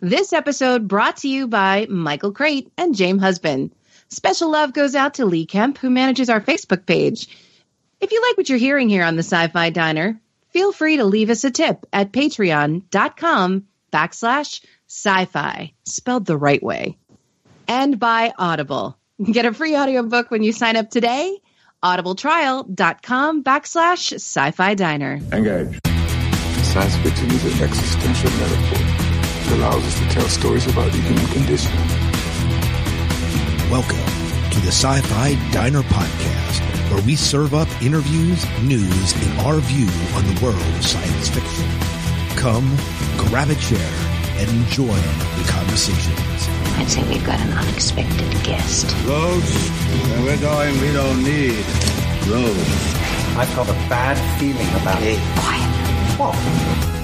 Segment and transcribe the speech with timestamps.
[0.00, 3.72] This episode brought to you by Michael Crate and James Husband.
[4.08, 7.28] Special love goes out to Lee Kemp, who manages our Facebook page.
[8.00, 11.30] If you like what you're hearing here on the Sci-Fi Diner, feel free to leave
[11.30, 16.96] us a tip at patreon.com backslash sci-fi, spelled the right way.
[17.66, 18.96] And by Audible.
[19.20, 21.40] Get a free audiobook when you sign up today.
[21.82, 25.18] audibletrial.com backslash sci-fi diner.
[25.32, 25.80] Engage.
[26.62, 28.87] Science fiction is an existential metaphor.
[29.48, 31.72] It allows us to tell stories about the human condition.
[33.70, 34.04] Welcome
[34.50, 39.88] to the Sci Fi Diner Podcast, where we serve up interviews, news, and our view
[40.16, 41.64] on the world of science fiction.
[42.36, 42.76] Come,
[43.16, 43.90] grab a chair,
[44.36, 46.48] and enjoy the conversations.
[46.76, 48.94] I'd say we've got an unexpected guest.
[49.06, 49.50] Roads,
[50.10, 51.64] where we're going, we don't need
[52.28, 52.94] roads.
[53.38, 55.18] I've got a bad feeling about it.
[55.38, 56.18] Quiet.
[56.18, 56.97] What?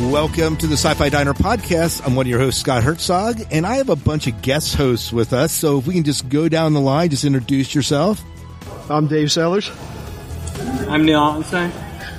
[0.00, 2.06] Welcome to the Sci Fi Diner Podcast.
[2.06, 5.12] I'm one of your hosts, Scott Herzog, and I have a bunch of guest hosts
[5.12, 5.50] with us.
[5.50, 8.22] So if we can just go down the line, just introduce yourself.
[8.88, 9.68] I'm Dave Sellers.
[10.88, 11.72] I'm Neil Altenstein.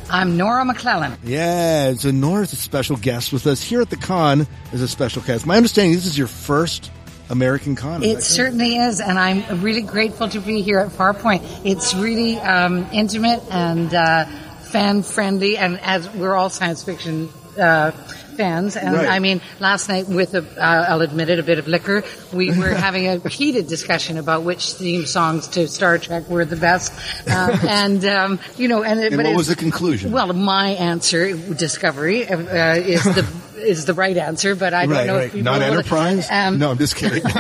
[0.09, 1.17] I'm Nora McLellan.
[1.23, 5.21] Yeah, so Nora's a special guest with us here at the con as a special
[5.21, 5.45] guest.
[5.45, 6.91] My understanding this is your first
[7.29, 8.03] American con.
[8.03, 11.65] It certainly is, and I'm really grateful to be here at Farpoint.
[11.65, 14.25] It's really um, intimate and uh,
[14.63, 17.91] fan friendly, and as we're all science fiction uh,
[18.37, 19.09] fans, and Right.
[19.09, 22.57] I mean, last night with a, uh, I'll admit it, a bit of liquor, we
[22.57, 26.93] were having a heated discussion about which theme songs to Star Trek were the best,
[27.27, 30.11] uh, and um, you know, and, it- And but what was the conclusion?
[30.11, 33.27] Well, my answer, Discovery, uh, is the
[33.61, 35.25] is the right answer, but I don't Right, know right.
[35.27, 36.27] if people Not Enterprise?
[36.31, 37.21] Um, no, I'm just kidding.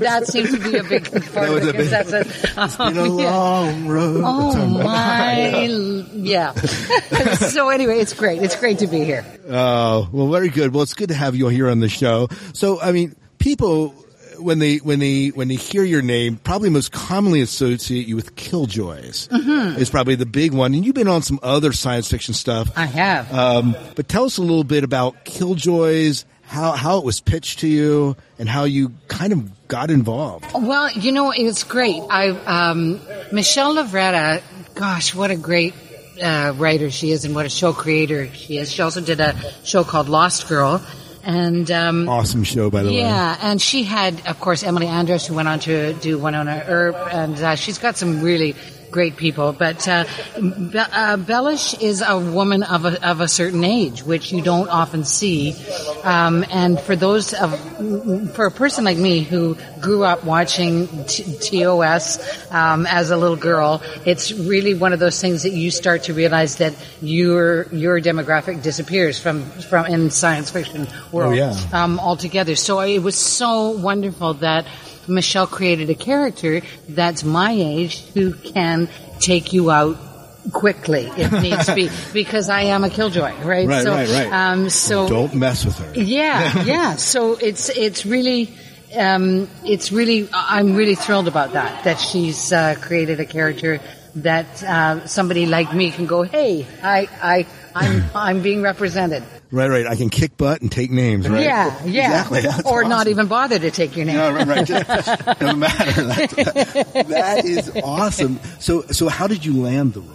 [0.00, 1.76] that seems to be a big part was of a it.
[1.76, 4.22] big- that's a, Been a um, long road.
[4.24, 5.48] Oh my,
[6.14, 6.52] yeah.
[6.54, 8.42] so anyway, it's great.
[8.42, 9.24] It's great to be here.
[9.48, 10.72] Oh, well, very good.
[10.74, 12.28] Well, it's good to have you here on the show.
[12.52, 13.94] So, I mean, people
[14.38, 18.36] when they when they when they hear your name, probably most commonly associate you with
[18.36, 19.28] Killjoys.
[19.28, 19.78] Mm-hmm.
[19.78, 22.70] Is probably the big one, and you've been on some other science fiction stuff.
[22.76, 23.32] I have.
[23.32, 27.68] Um, but tell us a little bit about Killjoys, how how it was pitched to
[27.68, 30.46] you, and how you kind of got involved.
[30.54, 32.02] Well, you know, it's great.
[32.08, 33.00] I um,
[33.32, 34.42] Michelle Lovretta,
[34.74, 35.74] gosh, what a great
[36.22, 38.72] uh, writer she is, and what a show creator she is.
[38.72, 40.82] She also did a show called Lost Girl,
[41.26, 42.98] and um, Awesome show, by the way.
[43.00, 46.64] Yeah, and she had, of course, Emily Andras, who went on to do One Wynonna
[46.68, 48.54] Earp, and uh, she's got some really
[48.90, 49.52] great people.
[49.52, 50.04] But uh,
[50.36, 54.68] Be- uh, Bellus is a woman of a, of a certain age, which you don't
[54.68, 55.54] often see.
[56.04, 57.50] Um, and for those of,
[58.34, 63.36] for a person like me who grew up watching T- TOS um, as a little
[63.36, 68.00] girl, it's really one of those things that you start to realize that your your
[68.00, 71.54] demographic disappears from from in science fiction world Oh, yeah.
[71.72, 72.54] um, altogether.
[72.56, 74.66] So it was so wonderful that
[75.08, 78.88] Michelle created a character that's my age who can
[79.20, 79.96] take you out
[80.52, 83.66] quickly if needs be because I am a killjoy, right?
[83.66, 84.32] Right, so, right, right.
[84.32, 85.92] Um, so Don't mess with her.
[85.94, 86.96] yeah, yeah.
[86.96, 88.52] So it's it's really.
[88.96, 93.80] Um, it's really, I'm really thrilled about that, that she's uh, created a character
[94.14, 99.24] that uh, somebody like me can go, hey, I, I, I'm, I'm being represented.
[99.50, 99.86] Right, right.
[99.86, 101.44] I can kick butt and take names, right?
[101.44, 102.06] Yeah, yeah.
[102.06, 102.40] Exactly.
[102.40, 104.16] That's or not even bother to take your name.
[104.16, 104.66] No, right, right.
[104.66, 106.02] Just, doesn't matter.
[106.02, 108.40] That, that is awesome.
[108.58, 110.12] So, so how did you land the role?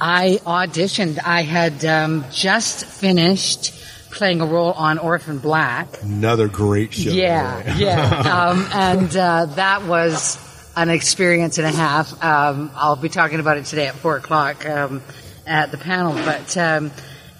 [0.00, 1.20] I auditioned.
[1.24, 3.72] I had um, just finished
[4.10, 6.02] playing a role on Orphan Black.
[6.02, 7.10] Another great show.
[7.10, 8.48] Yeah, yeah.
[8.48, 10.38] Um, and uh, that was
[10.76, 12.12] an experience and a half.
[12.22, 15.02] Um, I'll be talking about it today at four o'clock um,
[15.46, 16.14] at the panel.
[16.14, 16.90] But um,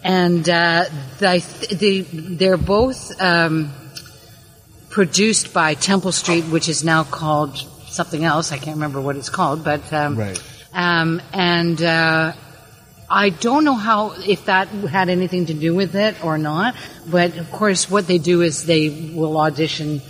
[0.03, 0.85] and uh,
[1.19, 3.71] they, they they're both um,
[4.91, 8.53] produced by Temple Street, which is now called something else.
[8.53, 10.43] I can't remember what it's called, but um, Right.
[10.75, 12.33] Um, and uh,
[13.09, 16.75] I don't know how if that had anything to do with it or not.
[17.07, 20.01] But of course, what they do is they will audition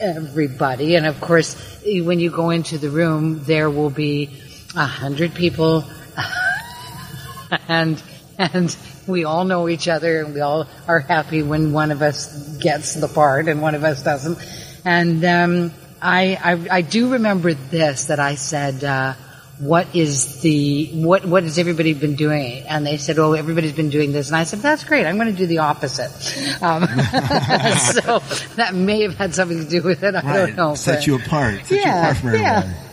[0.00, 4.30] everybody, and of course, when you go into the room, there will be
[4.74, 5.84] a hundred people,
[7.68, 8.02] and
[8.40, 8.74] and
[9.06, 12.94] we all know each other, and we all are happy when one of us gets
[12.94, 14.38] the part and one of us doesn't.
[14.84, 18.82] And um, I, I I do remember this that I said.
[18.82, 19.14] Uh,
[19.58, 23.90] what is the what what has everybody been doing and they said oh everybody's been
[23.90, 26.08] doing this and i said that's great i'm going to do the opposite
[26.62, 26.80] um,
[27.76, 28.20] so
[28.56, 31.16] that may have had something to do with it i don't know Set but- you
[31.16, 31.66] apart.
[31.66, 32.58] Set you Yeah, apart from yeah.
[32.64, 32.89] everyone.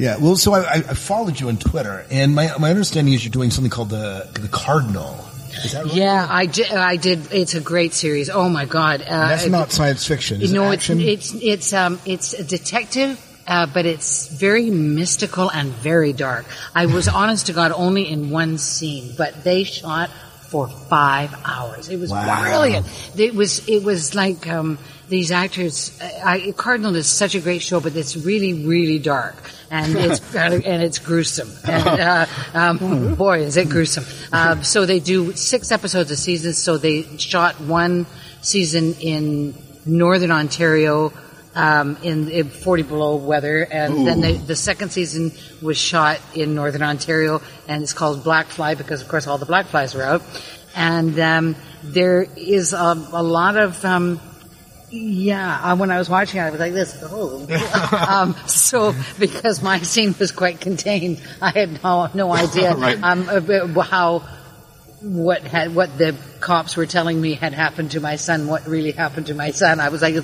[0.00, 0.16] Yeah.
[0.18, 3.50] Well, so I, I followed you on Twitter, and my my understanding is you're doing
[3.50, 5.24] something called the the Cardinal
[5.64, 5.94] Is that right?
[5.94, 6.70] Yeah, I did.
[6.72, 7.32] I did.
[7.32, 8.30] It's a great series.
[8.30, 9.02] Oh my god!
[9.02, 10.40] Uh, That's not science fiction.
[10.42, 13.18] Is no, it it's it's it's um it's a detective.
[13.46, 16.46] Uh, but it's very mystical and very dark.
[16.72, 20.08] I was honest to God only in one scene, but they shot
[20.50, 21.88] for five hours.
[21.88, 22.42] It was Wow.
[22.42, 22.86] brilliant.
[23.18, 24.78] It was it was like um,
[25.10, 25.98] these actors.
[26.00, 29.36] I, Cardinal is such a great show, but it's really really dark
[29.70, 31.50] and it's and it's gruesome.
[31.64, 34.04] And uh, um, boy, is it gruesome!
[34.32, 36.52] Um, so they do six episodes a season.
[36.54, 38.06] So they shot one
[38.42, 39.54] season in
[39.84, 41.12] northern Ontario.
[41.52, 46.54] Um, in, in 40 below weather, and then they, the second season was shot in
[46.54, 50.04] northern Ontario, and it's called Black Fly because, of course, all the black flies were
[50.04, 50.22] out.
[50.76, 54.20] And um, there is a, a lot of um,
[54.90, 56.98] yeah, uh, when I was watching it, I was like this.
[57.02, 57.46] Oh.
[58.08, 63.00] um, so because my scene was quite contained, I had no, no idea Right.
[63.02, 63.26] um,
[63.76, 64.20] how
[65.02, 68.48] what had what the cops were telling me had happened to my son.
[68.48, 69.80] What really happened to my son?
[69.80, 70.16] I was like.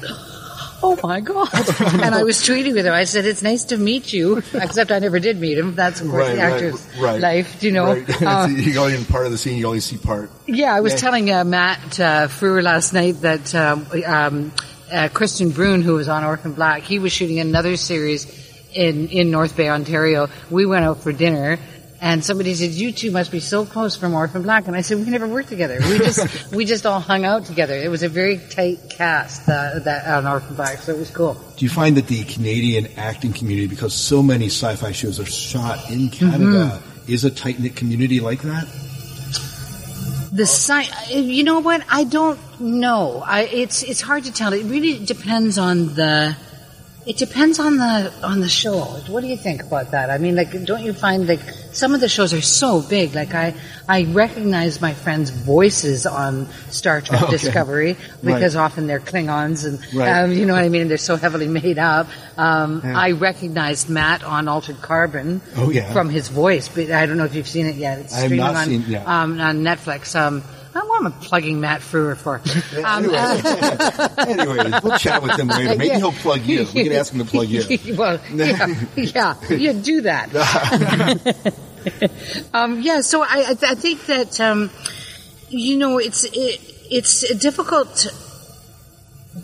[0.83, 1.49] Oh my God!
[1.81, 2.93] and I was tweeting with him.
[2.93, 5.75] I said, "It's nice to meet you," except I never did meet him.
[5.75, 7.21] That's of course Right, the right, actor's right.
[7.21, 7.95] life, you know.
[7.95, 8.23] Right.
[8.23, 9.57] Uh, you only in part of the scene.
[9.59, 10.31] You only see part.
[10.47, 10.99] yeah, I was Yeah.
[10.99, 14.53] telling uh, Matt uh, Frewer last night that um, um,
[14.93, 18.27] uh, Kristian Bruun, who was on Orphan Black, he was shooting another series
[18.75, 20.29] in in North Bay, Ontario.
[20.51, 21.59] We went out for dinner.
[22.07, 24.99] And somebody said, "You two must be so close from Orphan Black." And I said,
[25.05, 25.79] "We never worked together.
[25.91, 27.75] We just we just all hung out together.
[27.75, 31.35] It was a very tight cast uh, that on Orphan Black, so it was cool."
[31.57, 35.91] Do you find that the Canadian acting community, because so many sci-fi shows are shot
[35.91, 37.13] in Canada, Mm-hmm.
[37.13, 38.67] is a tight knit community like that?
[40.33, 41.83] The sci- you know what?
[41.91, 43.23] I don't know.
[43.27, 44.53] I, it's it's hard to tell.
[44.53, 46.37] It really depends on the.
[47.07, 48.81] It depends on the on the show.
[49.07, 50.11] What do you think about that?
[50.11, 51.39] I mean, like, don't you find like
[51.73, 53.15] some of the shows are so big?
[53.15, 53.55] Like, I
[53.89, 57.31] I recognize my friends' voices on Star Trek Okay.
[57.31, 60.23] Discovery because often they're Klingons, and Right.
[60.25, 60.89] um, you know what I mean.
[60.89, 62.09] They're so heavily made up.
[62.37, 62.99] Um, Yeah.
[62.99, 65.93] I recognized Matt on Altered Carbon Oh, yeah.
[65.93, 68.01] from his voice, but I don't know if you've seen it yet.
[68.01, 69.05] It's streaming not on, seen- yeah.
[69.23, 70.17] um, on Netflix.
[70.77, 72.41] Um, I don't know what I'm plugging Matt Frewer for.
[72.85, 73.05] Um,
[74.29, 75.71] anyway, we'll chat with him later.
[75.77, 75.99] Maybe Yeah.
[75.99, 76.67] he'll plug you.
[76.75, 77.63] We can ask him to plug you.
[77.97, 80.35] well, yeah, yeah, do that.
[82.55, 84.71] um, yeah, so I, I, I think that um,
[85.49, 88.07] you know it's it, it's a difficult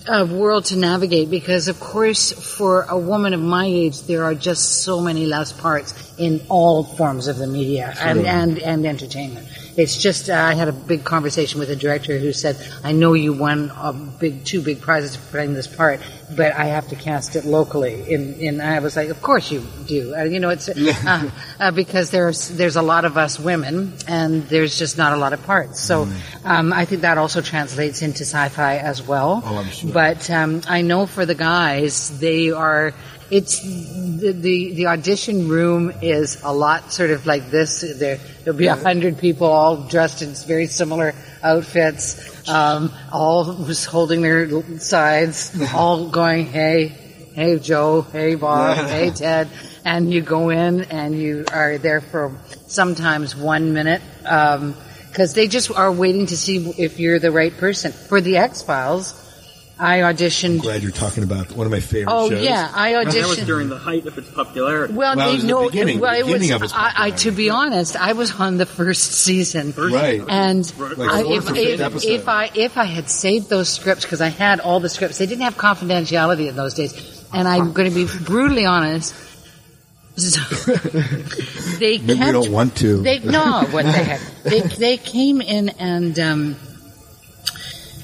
[0.08, 4.35] uh, world to navigate because, of course, for a woman of my age, there are
[4.35, 9.44] just so many less parts in all forms of the media and, and, and entertainment.
[9.76, 13.14] It's just, uh, I had a big conversation with a director who said, I know
[13.14, 15.98] you won a big, two big prizes for playing this part,
[16.36, 18.12] but I have to cast it locally.
[18.12, 20.14] In, in, I was like, of course you do.
[20.14, 20.69] Uh, you know, it's,
[21.06, 25.16] uh, uh, because there's, there's a lot of us women and there's just not a
[25.16, 25.80] lot of parts.
[25.80, 26.06] So,
[26.44, 29.42] um, I think that also translates into sci-fi as well.
[29.44, 29.90] Oh, I'm sure.
[29.92, 32.94] But um, I know for the guys, they are.
[33.32, 37.81] It's the, the the audition room is a lot sort of like this.
[37.81, 43.87] There there'll be a hundred people all dressed in very similar outfits, um, all just
[43.87, 44.50] holding their
[44.81, 46.88] sides, all going, "Hey,
[47.34, 49.49] hey Joe, hey Bob, hey Ted,"
[49.82, 52.37] and you go in and you are there for
[52.67, 54.02] sometimes one minute.
[54.26, 54.75] Um,
[55.08, 57.92] because they just are waiting to see if you're the right person.
[57.92, 59.12] For the X Files,
[59.82, 60.50] I auditioned.
[60.54, 62.42] I'm Glad you're talking about one of my favorite Oh shows.
[62.44, 63.46] yeah, I That was auditioned.
[63.46, 64.94] during the height of its popularity.
[64.94, 66.56] well, Well, it they was the beginning- well, it beginning was.
[66.56, 69.74] of its I, I, to be honest, I was on the first season.
[69.76, 70.22] Right.
[70.28, 74.28] And Like I, if, if, if I if I had saved those scripts because I
[74.28, 76.94] had all the scripts, they didn't have confidentiality in those days.
[77.34, 79.14] And I'm going to be brutally honest.
[80.14, 80.40] So,
[81.78, 83.00] they Maybe we kept don't want to.
[83.02, 84.20] they no, what the heck?
[84.44, 86.56] They they came in and um,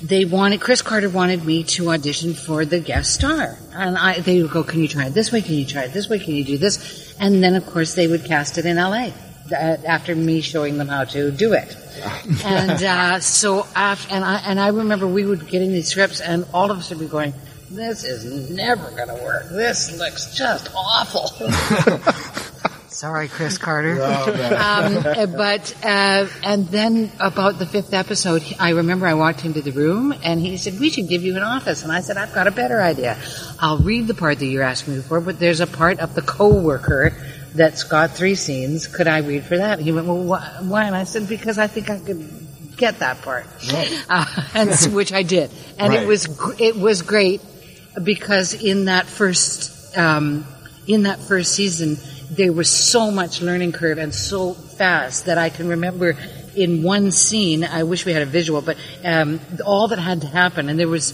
[0.02, 4.42] they wanted Chris Carter wanted me to audition for the guest star, and I they
[4.42, 5.42] would go, "Can you try it this way?
[5.42, 6.18] Can you try it this way?
[6.18, 9.12] Can you do this?" And then of course they would cast it in L.A.
[9.52, 11.76] uh, after me showing them how to do it.
[12.44, 16.46] and uh, so after, and I and I remember we would getting these scripts, and
[16.54, 17.34] all of us would be going.
[17.70, 19.50] This is never going to work.
[19.50, 21.30] This looks just awful.
[22.98, 24.02] Sorry, Chris Carter.
[24.02, 29.62] um, uh, but uh, and then about the fifth episode, I remember I walked into
[29.62, 32.34] the room and he said, "We should give you an office." And I said, "I've
[32.34, 33.16] got a better idea.
[33.60, 36.22] I'll read the part that you're asking me for, but there's a part of the
[36.22, 37.14] co-worker
[37.54, 38.88] that's got three scenes.
[38.88, 41.56] Could I read for that?" And he went, "Well, wh- why?" And I said, "Because
[41.56, 43.44] I think I could." Get that part,
[44.08, 44.24] uh,
[44.54, 45.50] and which I did,
[45.80, 46.04] and Right.
[46.04, 47.40] it was gr- it was great
[48.00, 50.46] because in that first um,
[50.86, 51.96] in that first season
[52.30, 56.16] there was so much learning curve and so fast that I can remember
[56.54, 60.26] in one scene, I wish we had a visual, but um, all that had to
[60.26, 61.12] happen, and there was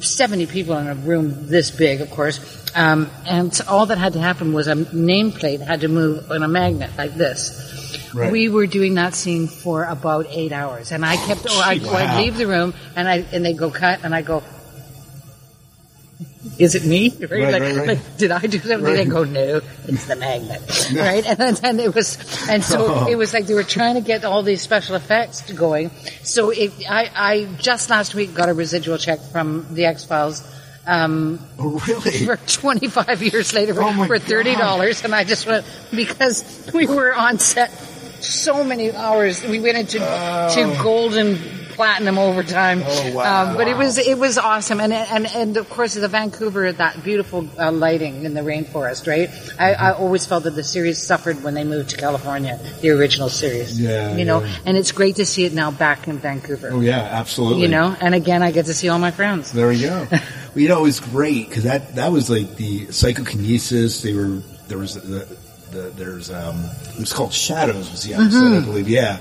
[0.00, 2.40] 70 people in a room this big, of course,
[2.74, 6.48] um, and all that had to happen was a nameplate had to move on a
[6.48, 8.10] magnet like this.
[8.14, 8.32] Right.
[8.32, 11.46] We were doing that scene for about eight hours, and I kept.
[11.48, 11.94] Oh, I'd, Wow.
[11.94, 14.42] I'd leave the room, and I and they go cut, and I go.
[16.58, 17.10] Is it me?
[17.10, 17.30] Right?
[17.30, 18.82] Right, like, right, like, did I do something?
[18.82, 18.96] Right.
[18.96, 20.60] They go, no, it's the magnet,
[20.94, 21.24] right?
[21.26, 22.16] And then, it was,
[22.48, 25.90] and so it was like they were trying to get all these special effects going.
[26.22, 30.42] So it, I, I just last week got a residual check from the X Files.
[30.86, 32.24] Um, Oh, really?
[32.24, 37.14] for 25 years later for, Oh for $30 and I just went because we were
[37.14, 41.38] on set so many hours we went into to golden
[41.80, 43.50] platinum overtime Oh, wow.
[43.50, 47.02] um, but it was it was awesome and and and of course the Vancouver that
[47.02, 51.42] beautiful uh, lighting in the rainforest right I, I always felt that the series suffered
[51.42, 54.66] when they moved to California the original series Yeah, you know yeah.
[54.66, 57.62] and it's great to see it now back in Vancouver Oh yeah, absolutely.
[57.62, 60.06] you know and again I get to see all my friends There we go.
[60.10, 60.20] well,
[60.62, 64.02] you know, it was great because that that was like the psychokinesis.
[64.02, 65.24] They were there was the,
[65.70, 66.56] the there's um
[66.94, 68.62] it was called Shadows was the episode Mm-hmm.
[68.62, 69.20] I believe yeah,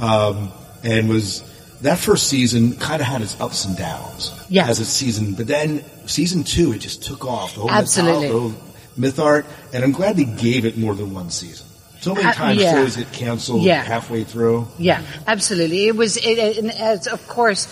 [0.00, 1.42] um, and was
[1.84, 4.66] that first season kind of had its ups and downs Yeah.
[4.68, 8.26] as a season, but then season two it just took off the whole Absolutely.
[8.28, 8.54] the whole
[8.96, 11.66] myth arc, and I'm glad they gave it more than one season.
[12.00, 12.72] So many Uh, times yeah.
[12.74, 13.82] shows get canceled Yeah.
[13.82, 14.68] halfway through.
[14.78, 15.86] Yeah, absolutely.
[15.88, 17.66] It was, it, it- and as of course,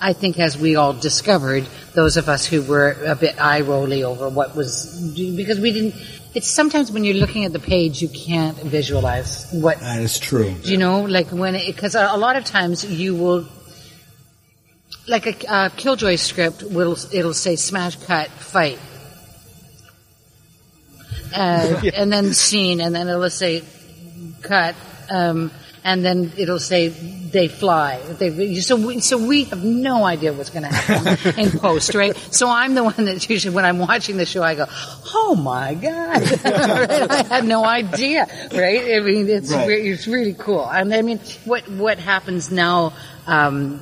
[0.00, 4.04] I think as we all discovered, those of us who were a bit eye rolly
[4.04, 4.86] over what was,
[5.36, 5.94] because we didn't,
[6.34, 10.54] it's sometimes when you're looking at the page, you can't visualize what, That is true.
[10.62, 13.46] you know, like when, because a, a lot of times you will,
[15.06, 18.78] like a uh, Killjoy script will, it'll say smash cut fight.
[21.34, 23.62] Uh, and then scene, and then it'll say
[24.42, 24.74] cut,
[25.10, 25.50] um,
[25.84, 27.98] and then it'll say they fly.
[28.18, 32.16] They, so we, so we have no idea what's going to happen in post, right?
[32.30, 34.66] So I'm the one that usually, when I'm watching the show, I go,
[35.14, 37.10] "Oh my god!" Right?
[37.10, 38.94] I had no idea, right?
[38.96, 39.66] I mean, it's Right.
[39.68, 40.68] re- it's really cool.
[40.70, 42.92] And I mean, what what happens now?
[43.26, 43.80] Um,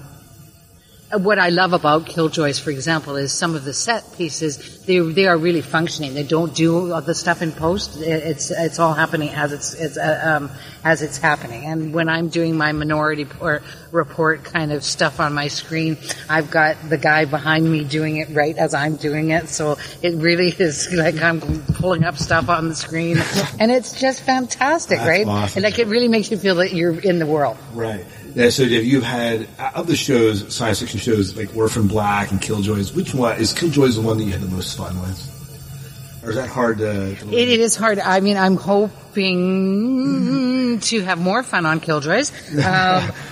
[1.12, 4.84] what I love about Killjoys, for example, is some of the set pieces.
[4.84, 6.14] They they are really functioning.
[6.14, 8.00] They don't do all the stuff in post.
[8.00, 10.50] It's it's all happening as it's, it's uh, um,
[10.84, 11.64] as it's happening.
[11.64, 15.98] And when I'm doing my minority or report kind of stuff on my screen,
[16.28, 19.48] I've got the guy behind me doing it right as I'm doing it.
[19.48, 21.40] So it really is like I'm
[21.74, 23.18] pulling up stuff on the screen,
[23.58, 25.26] and it's just fantastic, That's right?
[25.26, 25.64] awesome.
[25.64, 27.58] Like it really makes you feel that you're in the world.
[27.74, 28.06] Right.
[28.34, 32.40] Yeah, so if you've had of the shows, science fiction shows like Orphan Black and
[32.40, 36.30] Killjoys, which one is Killjoys the one that you had the most fun with, or
[36.30, 37.16] is that hard to?
[37.16, 37.98] to It, it is hard.
[37.98, 38.90] I mean, I'm hoping
[40.80, 42.32] to have more fun on Killjoys.
[42.60, 42.66] Um,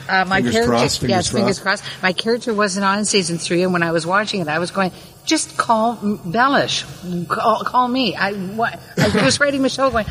[0.09, 1.85] uh, my Fingers character, crossed, fingers yes, fingers crossed.
[2.03, 4.71] My character wasn't on in season three, and when I was watching it, I was
[4.71, 4.91] going,
[5.27, 6.85] "Just call Bellus,
[7.29, 10.07] call, call me." I, what, I was writing Michelle going.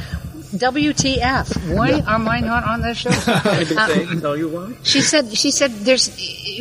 [0.52, 1.76] WTF?
[1.76, 3.10] Why am I not on this show?
[3.48, 4.74] Uh, tell you why?
[4.84, 6.10] she said, she said, there's,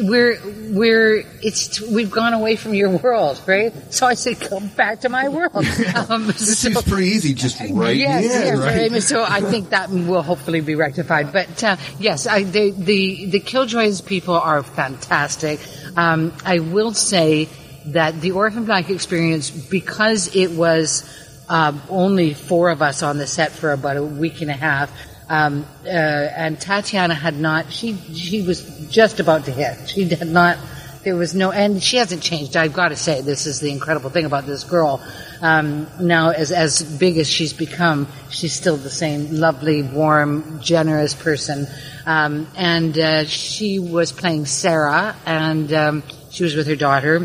[0.01, 0.39] we're,
[0.71, 3.73] we're, it's, we've gone away from your world, right?
[3.93, 5.53] So I said, come back to my world.
[6.09, 8.91] Um, This so- seems pretty easy, just right yes, in, yes, right?
[8.93, 9.03] right.
[9.03, 11.33] So I think that will hopefully be rectified.
[11.33, 15.61] But uh, yes, I, the the the Killjoys people are fantastic.
[15.97, 17.49] Um, I will say
[17.87, 21.05] that the Orphan Black experience, because it was
[21.49, 24.91] um, only four of us on the set for about a week and a half.
[25.29, 27.73] Um, uh, and Tatiana had not.
[27.73, 29.89] She she was just about to hit.
[29.89, 30.59] She had not.
[31.03, 32.57] There was no, and she hasn't changed.
[32.57, 35.01] I've got to say, this is the incredible thing about this girl.
[35.41, 41.15] Um, now, as as big as she's become, she's still the same lovely, warm, generous
[41.15, 41.67] person.
[42.07, 47.21] Um, and uh, she was playing Sarah, and um, she was with her daughter,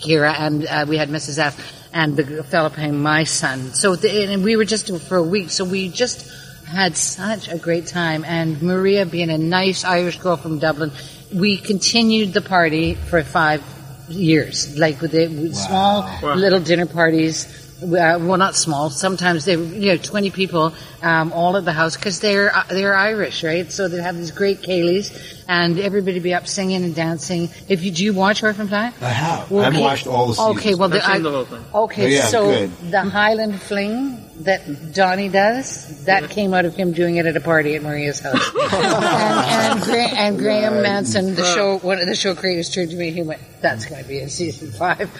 [0.00, 1.38] Kira, and uh, we had Mrs.
[1.38, 1.79] S.
[1.92, 3.72] and the fellow playing my son.
[3.74, 5.50] So, the, and we were just for a week.
[5.50, 6.30] So we just
[6.66, 8.24] had such a great time.
[8.24, 10.92] And Maria, being a nice Irish girl from Dublin,
[11.34, 13.62] we continued the party for five
[14.08, 16.34] years, like with the with small Wow.
[16.34, 17.46] little dinner parties.
[17.82, 18.90] Uh, well, not small.
[18.90, 22.94] Sometimes they, you know, twenty people, um, all at the house because they're uh, they're
[22.94, 23.70] Irish, right?
[23.70, 27.48] So they have these great Kayleys, and everybody be up singing and dancing.
[27.68, 29.00] If you do you watch Orphan Black?
[29.02, 29.50] I have.
[29.50, 29.82] Well, I've okay.
[29.82, 30.58] watched all the seasons.
[30.58, 31.64] Okay, well, the, seen the whole thing.
[31.74, 32.70] okay, yeah, so good.
[32.90, 37.40] the Highland Fling that Donnie does, that came out of him doing it at a
[37.40, 38.50] party at Maria's house.
[38.72, 42.96] and, and, Gra- and Graeme Manson, the show, one of the show creators, turned to
[42.96, 43.08] me.
[43.08, 45.00] and He went, "That's going to be in season five.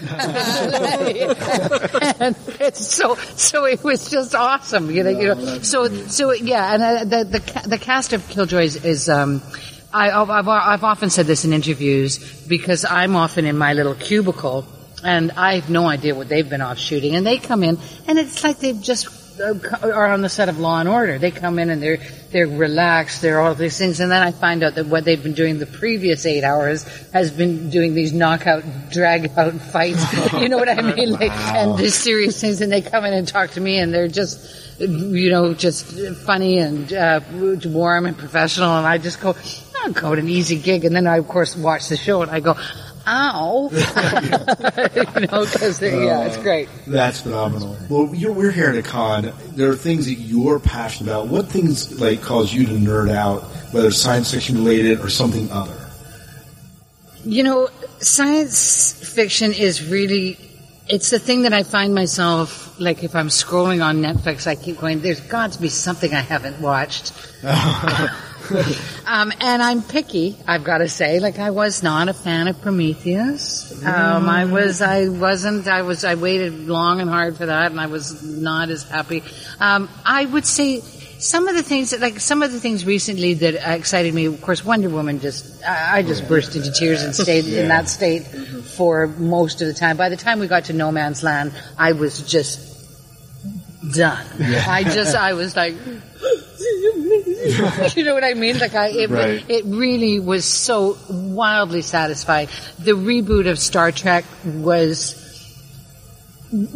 [2.19, 5.09] and it's so, so it was just awesome, you know.
[5.09, 9.09] You know, so, so yeah, and uh, the the the cast of Killjoys is.
[9.09, 9.41] Um,
[9.93, 13.93] I, I've, I've I've often said this in interviews because I'm often in my little
[13.93, 14.65] cubicle
[15.03, 17.77] and I have no idea what they've been off shooting and they come in
[18.07, 19.07] and it's like they've just
[19.41, 21.17] are on the set of Law and Order.
[21.17, 21.99] They come in and they're
[22.31, 23.21] they're relaxed.
[23.21, 25.65] They're all these things, and then I find out that what they've been doing the
[25.65, 30.33] previous eight hours has been doing these knockout, drag out fights.
[30.33, 31.11] you know what I mean?
[31.11, 34.07] Like, and these serious things, and they come in and talk to me, and they're
[34.07, 35.85] just, you know, just
[36.25, 37.21] funny and uh,
[37.65, 39.35] warm and professional, and I just go,
[39.75, 42.31] oh, go to an easy gig, and then I of course watch the show, and
[42.31, 42.57] I go.
[43.07, 43.69] Ow!
[43.71, 46.69] you know, because yeah, it's uh, great.
[46.85, 47.77] That's phenomenal.
[47.89, 49.33] Well, you're, we're here at a con.
[49.55, 51.27] There are things that you're passionate about.
[51.27, 55.51] What things like cause you to nerd out, whether it's science fiction related or something
[55.51, 55.77] other?
[57.23, 60.37] You know, science fiction is really,
[60.87, 64.79] it's the thing that I find myself, like if I'm scrolling on Netflix, I keep
[64.79, 67.13] going, there's got to be something I haven't watched.
[69.05, 71.19] um, and I'm picky, I've got to say.
[71.19, 73.83] Like I was not a fan of Prometheus.
[73.85, 77.79] Um, I was, I wasn't, I was, I waited long and hard for that and
[77.79, 79.23] I was not as happy.
[79.59, 80.81] Um, I would say,
[81.21, 84.25] some of the things that, like some of the things recently that uh, excited me,
[84.25, 87.87] of course, Wonder Woman just, I, I just burst into tears and stayed in that
[87.87, 89.97] state for most of the time.
[89.97, 92.71] By the time we got to No Man's Land, I was just
[93.93, 94.25] done.
[94.41, 95.75] I just, I was like,
[97.95, 98.57] you know what I mean?
[98.59, 99.43] Like I, it, Right.
[99.49, 102.47] it really was so wildly satisfying.
[102.79, 105.17] The reboot of Star Trek was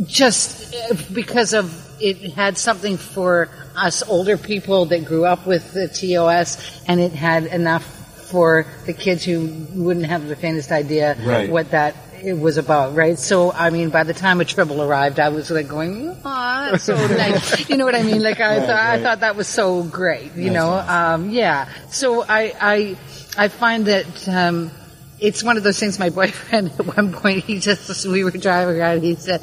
[0.06, 0.74] just
[1.14, 6.82] because of it had something for us older people that grew up with the TOS,
[6.88, 7.84] and it had enough
[8.30, 11.50] for the kids who wouldn't have the faintest idea Right.
[11.50, 13.18] what that it was about, right?
[13.18, 16.96] So, I mean, by the time a Tribble arrived, I was like going, "Ah, so
[17.08, 18.22] nice." You know what I mean?
[18.22, 20.36] Like I, thought, I thought that was so great.
[20.36, 21.70] You know, um, yeah.
[21.90, 22.98] So I, I,
[23.38, 24.28] I find that.
[24.28, 24.72] Um,
[25.18, 25.98] it's one of those things.
[25.98, 29.04] My boyfriend at one point, he just we were driving around.
[29.04, 29.42] He said,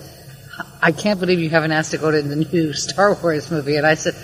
[0.81, 3.87] "I can't believe you haven't asked to go to the new Star Wars movie." And
[3.87, 4.15] I said,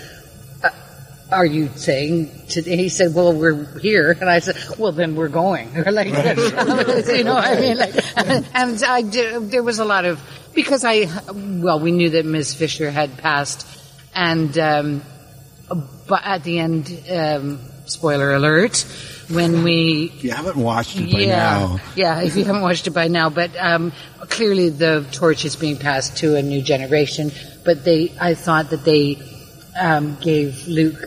[1.31, 5.15] "Are you saying?" To, and he said, "Well, we're here." And I said, "Well, then
[5.15, 6.07] we're going." like,
[7.07, 7.95] you know, I mean, like,
[8.55, 10.19] and I did, there was a lot of
[10.53, 12.53] because I well, we knew that Ms.
[12.53, 13.67] Fisher had passed,
[14.13, 15.01] and um,
[16.07, 18.85] but at the end, um, spoiler alert,
[19.29, 22.21] when we If you haven't watched it by yeah, now, yeah.
[22.21, 26.17] If you haven't watched it by now, but um, clearly the torch is being passed
[26.17, 27.31] to a new generation.
[27.63, 29.21] But they, I thought that they
[29.79, 30.99] um, gave Luke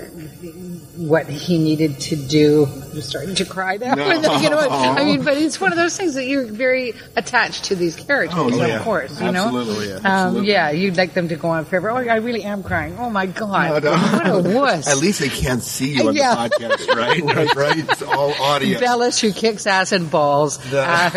[0.96, 2.66] what he needed to do.
[2.66, 3.94] I'm starting to cry now.
[4.40, 4.58] you know.
[4.68, 8.38] I mean, but it's one of those things that you're very attached to these characters,
[8.38, 9.18] Oh, of course.
[9.20, 9.94] You know, Absolutely, yeah.
[9.96, 10.50] Um, Absolutely.
[10.52, 10.70] yeah.
[10.70, 11.90] You'd like them to go on forever.
[11.90, 12.96] Oh, I really am crying.
[12.98, 14.86] Oh my god, what a wuss.
[14.88, 16.48] at least they can't see you on Yeah.
[16.48, 17.22] the podcast, right?
[17.36, 17.54] right?
[17.56, 17.78] Right?
[17.78, 18.78] It's all audio.
[18.78, 20.58] Bellus who kicks ass and balls.
[20.72, 21.10] Uh,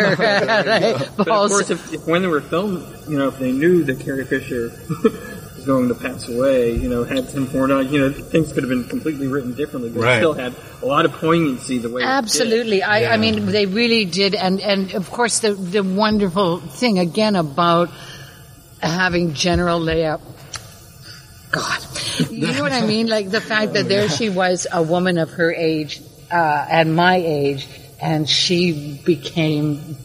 [1.17, 3.99] But of course, if, if when they were filmed, you know, if they knew that
[3.99, 4.71] Carrie Fisher
[5.03, 5.34] was
[5.65, 8.69] going to pass away, you know, had Tim Ford on, you know, things could have
[8.69, 9.89] been completely written differently.
[9.91, 10.13] But Right.
[10.15, 12.09] it still had a lot of poignancy the way it did.
[12.11, 12.83] Absolutely.
[12.83, 13.13] I, Yeah.
[13.13, 14.35] I mean, they really did.
[14.35, 17.89] And, and of course, the, the wonderful thing again about
[18.81, 20.21] having General Leia.
[21.51, 21.81] God.
[22.31, 23.07] You know what I mean?
[23.07, 26.01] Like the fact that there she was, a woman of her age,
[26.31, 27.67] uh, and my age,
[28.01, 29.95] and she became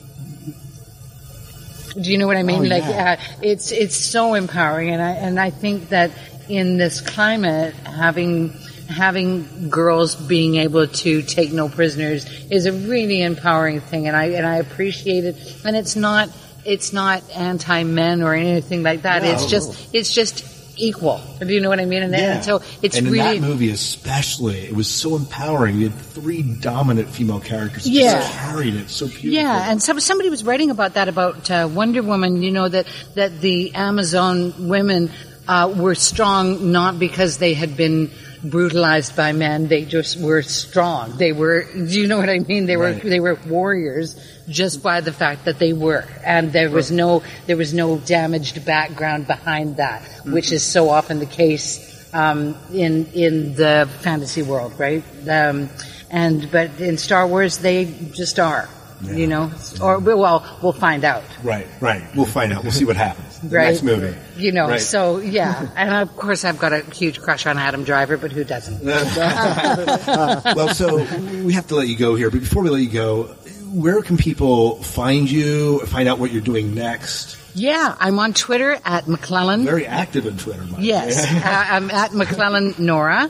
[1.94, 2.66] do you know what I mean?
[2.66, 3.16] Oh, like, yeah.
[3.18, 6.10] uh, it's it's so empowering, and I and I think that
[6.48, 8.52] in this climate, having
[8.88, 14.26] having girls being able to take no prisoners is a really empowering thing, and I
[14.26, 15.60] and I appreciate it.
[15.64, 16.28] And it's not
[16.64, 19.24] it's not anti men or anything like that.
[19.24, 20.44] It's just it's just
[20.80, 21.20] equal.
[21.38, 22.02] Do you know what I mean?
[22.02, 25.76] And, and so it's and in really that movie especially, it was so empowering.
[25.78, 28.20] You had three dominant female characters Yeah.
[28.20, 29.32] just carried it so beautifully.
[29.36, 32.42] Yeah, and some, somebody was writing about that about uh, Wonder Woman.
[32.42, 35.10] You know that that the Amazon women
[35.48, 38.10] uh, were strong not because they had been
[38.42, 39.68] brutalized by men.
[39.68, 41.16] They just were strong.
[41.18, 41.64] They were.
[41.72, 42.66] Do you know what I mean?
[42.66, 43.02] They were Right.
[43.02, 44.16] they were warriors
[44.50, 48.64] just by the fact that they were, and there was no there was no damaged
[48.64, 54.78] background behind that, which is so often the case um, in in the fantasy world,
[54.78, 55.04] right?
[55.28, 55.70] Um,
[56.10, 58.68] and but in Star Wars, they just are,
[59.04, 62.02] you know, or well, we'll find out, Right, right.
[62.16, 62.62] We'll find out.
[62.64, 63.38] We'll see what happens.
[63.40, 63.64] The right?
[63.68, 64.16] next movie.
[64.36, 64.68] you know.
[64.68, 64.80] Right.
[64.80, 68.44] So yeah, and of course, I've got a huge crush on Adam Driver, but who
[68.44, 68.84] doesn't?
[68.84, 70.96] well, so
[71.44, 73.34] we have to let you go here, but before we let you go,
[73.72, 77.36] where can people find you, find out what you're doing next?
[77.54, 79.64] Yeah, I'm on Twitter at McLellan.
[79.64, 80.80] Very active on Twitter, Mike.
[80.80, 83.28] Yes, uh, I'm at McLellan Nora,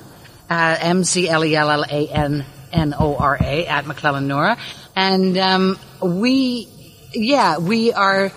[0.51, 4.25] uh, M C L E L L A N N O R A at McLellan
[4.27, 4.59] Nora,
[4.95, 6.69] and um, we,
[7.15, 8.33] yeah, we are.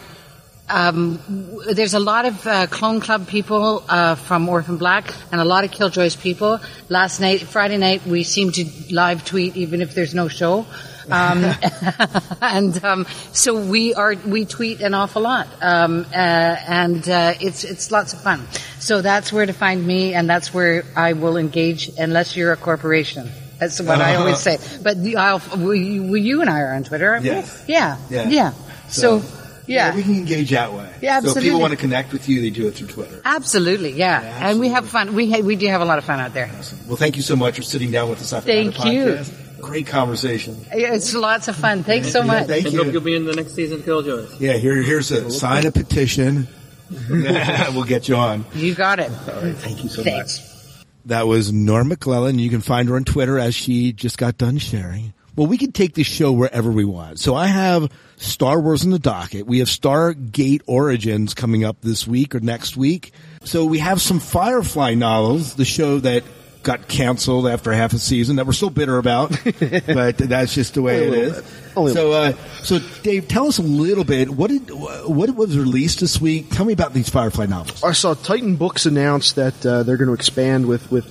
[0.69, 1.17] Um,
[1.51, 5.45] w- there's a lot of uh, Clone Club people uh, from Orphan Black and a
[5.45, 6.61] lot of Killjoys people.
[6.87, 10.65] Last night, Friday night, we seem to live tweet even if there's no show.
[11.09, 11.43] Um,
[12.41, 17.63] and um, so we are we tweet an awful lot, um, uh, and uh, it's
[17.63, 18.47] it's lots of fun.
[18.79, 22.57] So that's where to find me, and that's where I will engage, unless you're a
[22.57, 23.29] corporation.
[23.59, 24.57] That's what I always say.
[24.81, 27.29] But I'll, we, we, you and I are on Twitter, aren't we?
[27.29, 27.63] Yes.
[27.67, 28.27] Yeah, Yeah.
[28.27, 28.51] yeah.
[28.89, 29.27] So, So,
[29.67, 29.95] yeah.
[29.95, 30.79] we can engage that way.
[30.79, 30.99] Yeah, absolutely.
[31.01, 31.41] So if absolutely.
[31.49, 33.21] people want to connect with you, they do it through Twitter.
[33.23, 34.49] Absolutely, yeah.
[34.49, 35.15] And we have fun.
[35.15, 36.49] We ha- we do have a lot of fun out there.
[36.87, 39.23] Well, thank you so much for sitting down with us after Thank the you.
[39.63, 39.69] Podcast.
[39.69, 40.65] Great conversation.
[40.71, 41.83] It's lots of fun.
[41.83, 42.47] Thanks so much.
[42.47, 42.91] Thank and hope you.
[42.93, 44.39] you'll be in the next season of Killjoys.
[44.39, 46.47] Yeah, here, here's a sign a petition.
[47.09, 48.45] we'll get you on.
[48.53, 49.09] You got it.
[49.09, 49.55] All right.
[49.55, 50.39] Thank you so Thanks.
[50.39, 50.85] much.
[51.05, 52.39] That was Nora McLellan.
[52.39, 55.13] You can find her on Twitter as she just got done sharing.
[55.35, 57.19] Well, we can take this show wherever we want.
[57.19, 59.47] So I have Star Wars in the docket.
[59.47, 63.13] We have Stargate Origins coming up this week or next week.
[63.43, 66.23] So we have some Firefly novels, the show that
[66.63, 69.31] got canceled after half a season that we're still bitter about,
[69.85, 71.35] but that's just the way it is.
[71.35, 71.51] little bit.
[71.75, 74.29] Only a So, uh, so Dave, tell us a little bit.
[74.29, 76.49] What did what was released this week?
[76.51, 77.83] Tell me about these Firefly novels.
[77.83, 81.05] I saw Titan Books announce that uh, they're going to expand with, with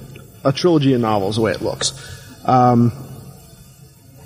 [0.44, 1.92] a trilogy of novels, the way it looks.
[2.46, 2.92] Um,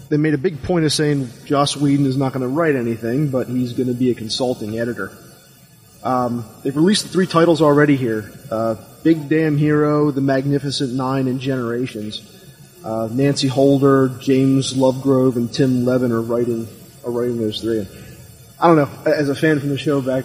[0.09, 3.31] they made a big point of saying Joss Whedon is not going to write anything,
[3.31, 5.11] but he's going to be a consulting editor.
[6.05, 8.77] Um, they've released three titles already here: uh,
[9.07, 12.29] Big Damn Hero, The Magnificent Nine, and Generations.
[12.85, 16.67] Uh, Nancy Holder, James Lovegrove, and Tim Lebbon are writing
[17.05, 17.87] are writing those three.
[18.59, 18.91] I don't know.
[19.09, 20.25] As a fan from the show back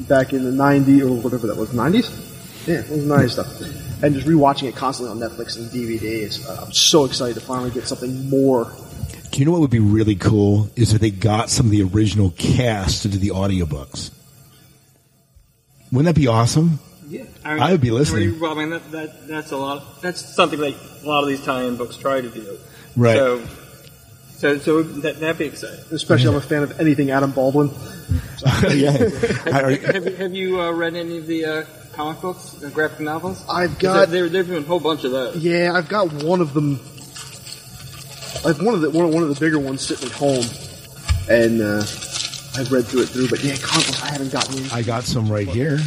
[0.00, 2.68] back in the '90s or whatever that was, '90s.
[2.68, 4.02] Yeah, it was '90s stuff.
[4.02, 6.46] And just rewatching it constantly on Netflix and DVDs.
[6.46, 8.70] Uh, I'm so excited to finally get something more.
[9.30, 11.82] Do you know what would be really cool is if they got some of the
[11.84, 14.10] original cast to do the audiobooks.
[15.90, 16.80] Wouldn't that be awesome?
[17.08, 18.22] Yeah, I would be listening.
[18.28, 20.00] I mean, well, I mean, that, that, that's a lot.
[20.00, 22.58] That's something that a lot of these tie-in books try to do.
[22.96, 23.16] Right.
[23.16, 23.44] So,
[24.36, 25.84] so, so that, that'd be exciting.
[25.90, 27.68] Especially, I'm a fan of anything Adam Baldwin.
[28.70, 28.90] yeah.
[29.50, 33.44] Have you, have you uh, read any of the uh, comic books, the graphic novels?
[33.48, 35.36] I've got- There, there've been a whole bunch of those.
[35.36, 36.80] Yeah, I've got one of them.
[38.46, 40.44] I've one of the one, one of the bigger ones sitting at home,
[41.30, 41.78] and uh,
[42.56, 43.28] I've read through it through.
[43.28, 44.74] But yeah, comic books I haven't gotten into.
[44.74, 45.78] I got some right here.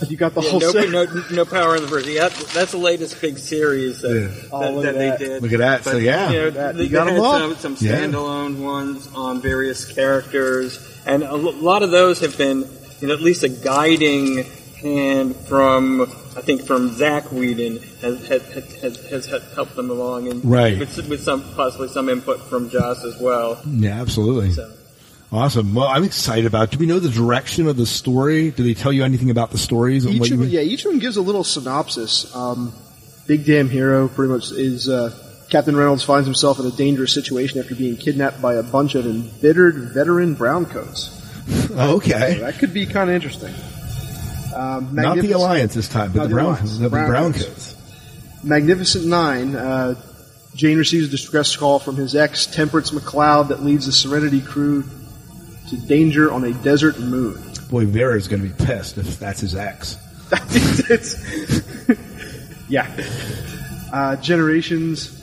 [0.00, 0.90] Have you got the Yeah, whole no, set?
[0.90, 2.06] no, no power in the verse.
[2.06, 4.48] Yeah, that's the latest big series that, Yeah.
[4.52, 5.42] Oh, that, that they did.
[5.42, 5.84] Look at that.
[5.84, 6.30] So, yeah.
[6.30, 7.38] you know, That- they, you got they 'em had all?
[7.54, 8.00] some, some Yeah.
[8.00, 12.64] standalone ones on various characters, and a lot of those have been,
[13.00, 14.44] you know, at least a guiding
[14.80, 16.02] hand from,
[16.36, 20.78] I think, from Zack Whedon has has, has, has, has helped them along, and Right.
[20.78, 23.60] with, with some possibly some input from Joss as well.
[23.66, 24.52] Yeah, absolutely.
[24.52, 24.70] So.
[25.30, 25.74] Awesome.
[25.74, 26.64] Well, I'm excited about.
[26.64, 26.70] it.
[26.72, 28.50] Do we know the direction of the story?
[28.50, 30.06] Do they tell you anything about the stories?
[30.06, 32.34] Each of yeah, each of them gives a little synopsis.
[32.34, 32.72] Um,
[33.26, 35.14] Big Damn Hero pretty much is uh,
[35.50, 39.04] Captain Reynolds finds himself in a dangerous situation after being kidnapped by a bunch of
[39.06, 41.16] embittered veteran browncoats.
[41.70, 42.38] Okay.
[42.40, 43.54] That could be kind of interesting.
[44.52, 47.44] Not Um, the Alliance this time, but the the Brown, the Brown Brown Coats.
[47.44, 48.44] Coats.
[48.44, 49.54] Magnificent Nine.
[49.56, 49.94] Uh,
[50.54, 54.82] Jayne receives a distress call from his ex, Temperance McLeod, that leads the Serenity crew
[55.70, 57.40] to danger on a desert moon.
[57.70, 59.96] Boy, Vera's going to be pissed if that's his ex.
[60.90, 61.16] It's-
[62.68, 62.90] yeah.
[63.92, 65.14] Uh, generations.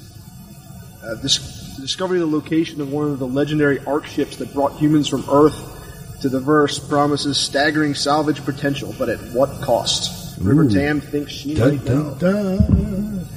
[1.04, 4.74] Uh, dis- discovery of the location of one of the legendary ark ships that brought
[4.74, 5.72] humans from Earth
[6.22, 10.40] to the verse promises staggering salvage potential, but at what cost?
[10.40, 12.16] River Tam thinks she Dun, might know.
[12.16, 13.28] dun, dun.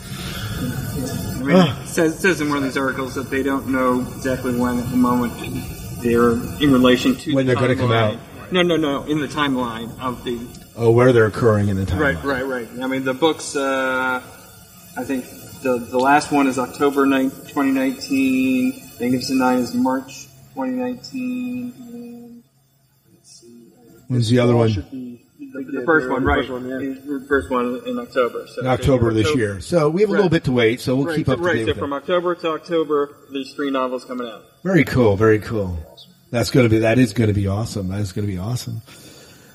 [0.61, 4.01] I mean, it says, it says in one of these articles that they don't know
[4.16, 5.33] exactly when at the moment
[6.02, 8.16] they're in relation to When the they're gonna come out.
[8.50, 10.38] No, no, no, in the timeline of the
[10.76, 11.98] Oh, where they're occurring in the time.
[11.98, 12.68] right, right, right.
[12.80, 13.54] I mean, the books.
[13.56, 14.22] Uh,
[14.96, 15.24] I think
[15.62, 18.82] the the last one is October 9, 2019.
[19.00, 21.74] Magnificent Nine is March 2019.
[21.92, 22.42] And
[23.12, 23.68] let's see,
[24.08, 24.70] When's the other one?
[24.70, 25.08] Should be-
[25.64, 26.38] the first one, right?
[26.40, 26.79] first one, yeah.
[26.79, 28.47] the first one in October.
[28.47, 29.61] So In October this October- year.
[29.61, 31.44] So we have a little bit to wait, so we'll Right, keep so, up to
[31.44, 31.55] right.
[31.64, 31.97] date So from it.
[31.97, 34.42] October to October, there's three novels coming out.
[34.64, 35.79] Very cool, very cool.
[36.31, 37.88] That's going to be, that is going to be awesome.
[37.88, 38.83] That is going to be awesome.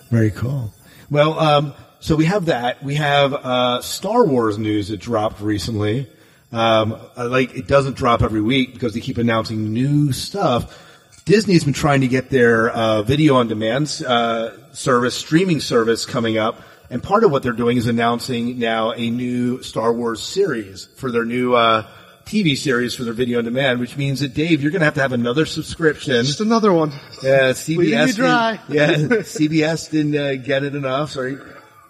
[0.10, 0.74] Very cool.
[1.10, 2.84] Well, um, so we have that.
[2.84, 6.10] We have, uh, Star Wars news that dropped recently.
[6.52, 10.80] Um, like, it doesn't drop every week because they keep announcing new stuff.
[11.25, 16.38] Disney's been trying to get their, uh, video on demand, uh, service, streaming service coming
[16.38, 16.62] up.
[16.89, 21.12] And part of what they're doing is announcing now a new Star Wars series for
[21.12, 21.86] their new, uh,
[22.25, 24.93] TV series for their video on demand, which means that Dave, you're going to have
[24.95, 26.23] to have another subscription.
[26.23, 26.91] Just another one.
[27.21, 28.05] Yeah, Leaving CBS.
[28.07, 28.59] me dry.
[28.69, 31.12] Didn't, yeah, CBS didn't uh, get it enough.
[31.12, 31.38] Sorry,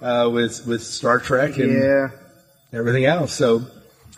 [0.02, 2.08] uh, with with Star Trek and Yeah.
[2.72, 3.32] everything else.
[3.34, 3.64] So,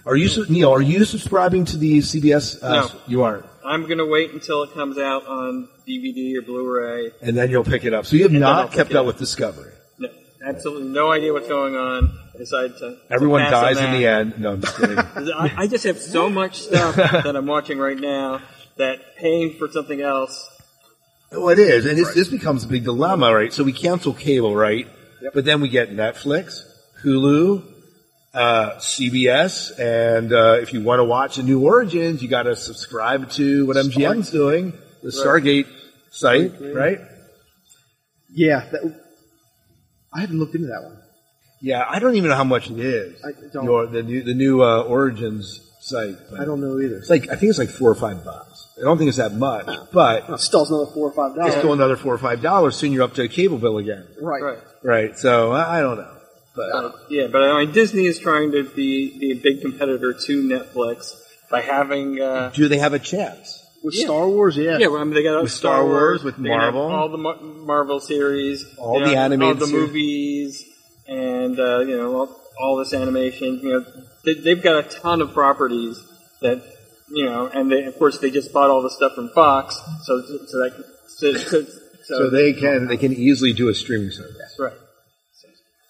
[0.06, 0.72] are you Neil?
[0.72, 2.60] Are you subscribing to the CBS?
[2.64, 2.92] Uh, No.
[3.08, 7.12] you aren't, I'm going to wait until it comes out on DVD or Blu-ray.
[7.22, 8.06] and then you'll pick it up.
[8.06, 9.06] So you have And not kept up up.
[9.08, 9.72] with Discovery.
[10.00, 10.10] No,
[10.46, 12.18] absolutely no idea what's going on.
[12.34, 12.80] I decided to.
[12.80, 14.40] to Everyone on dies in the end.
[14.40, 14.98] No, I'm just kidding.
[15.34, 18.42] I, I just have so much stuff that I'm watching right now
[18.78, 20.50] that paying for something else.
[21.32, 23.52] Well, it is, and this, this becomes a big dilemma, right?
[23.52, 24.88] So we cancel cable, right?
[25.34, 26.62] But then we get Netflix,
[27.04, 27.64] Hulu,
[28.36, 32.56] uh, CBS, and uh, if you want to watch the New Origins, you got to
[32.56, 35.68] subscribe to what MGM's doing, the Stargate
[36.12, 37.00] site, right?
[38.34, 38.68] Yeah.
[38.72, 39.00] That,
[40.14, 40.98] I haven't looked into that one.
[41.62, 43.24] Yeah, I don't even know how much it is.
[43.24, 43.64] I don't.
[43.66, 46.16] Your, the new the new uh, Origins site.
[46.30, 46.98] but I don't know either.
[46.98, 48.74] It's like I think it's like four or five bucks.
[48.78, 51.38] I don't think it's that much, but Oh, still, it's another four or five it's
[51.40, 51.56] dollars.
[51.56, 52.76] still another four or five dollars.
[52.76, 54.42] Soon you're up to a cable bill again, Right.
[54.44, 54.58] Right.
[54.84, 55.18] right?
[55.18, 56.15] So I, I don't know,
[56.56, 56.70] but.
[56.72, 60.44] Uh, yeah, but I mean, Disney is trying to be, be a big competitor to
[60.44, 61.12] Netflix
[61.50, 62.22] by having.
[62.22, 63.62] Uh, do they have a chance?
[63.84, 64.06] With Yeah.
[64.06, 64.80] Star Wars, yeah.
[64.80, 66.82] yeah, well, I mean, they got With Star, Star Wars, with Marvel.
[66.82, 70.64] all the Mar- Marvel series, All the know, animated all the movies,
[71.08, 73.60] and uh, you know all, all this animation.
[73.62, 73.86] You know,
[74.24, 76.02] they, they've got a ton of properties
[76.42, 76.64] that
[77.12, 80.20] you know, and they, of course they just bought all the stuff from Fox, so
[80.48, 84.45] so that so, so, so, So they can they can easily do a streaming service.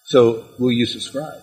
[0.06, 0.10] Right.
[0.10, 1.42] So will you subscribe?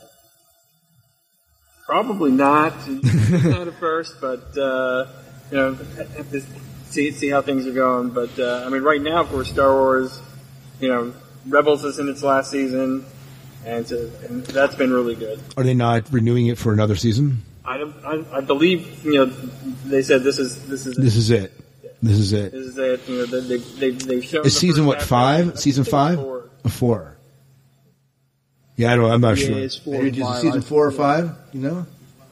[1.85, 2.73] Probably not.
[2.87, 5.07] not at first, but uh,
[5.51, 6.41] you know, have to
[6.89, 8.09] see see how things are going.
[8.11, 10.21] But uh, I mean, right now for Star Wars,
[10.79, 11.13] you know,
[11.47, 13.05] Rebels is in its last season,
[13.65, 15.41] and, so, and that's been really good.
[15.57, 17.43] Are they not renewing it for another season?
[17.65, 21.51] I, I, I believe you know they said this is this is This is it.
[22.01, 22.51] This is it.
[22.51, 23.07] this is it.
[23.07, 24.45] You know, they they they've, they've shown.
[24.45, 25.59] Is season what five?
[25.59, 26.17] Season five?
[26.17, 26.49] four.
[26.67, 27.12] Four.
[28.75, 29.11] Yeah, I don't.
[29.11, 29.57] I'm not Yeah, sure.
[29.59, 30.41] it's four Maybe or is it five.
[30.41, 31.31] season four or five?
[31.51, 31.85] You know,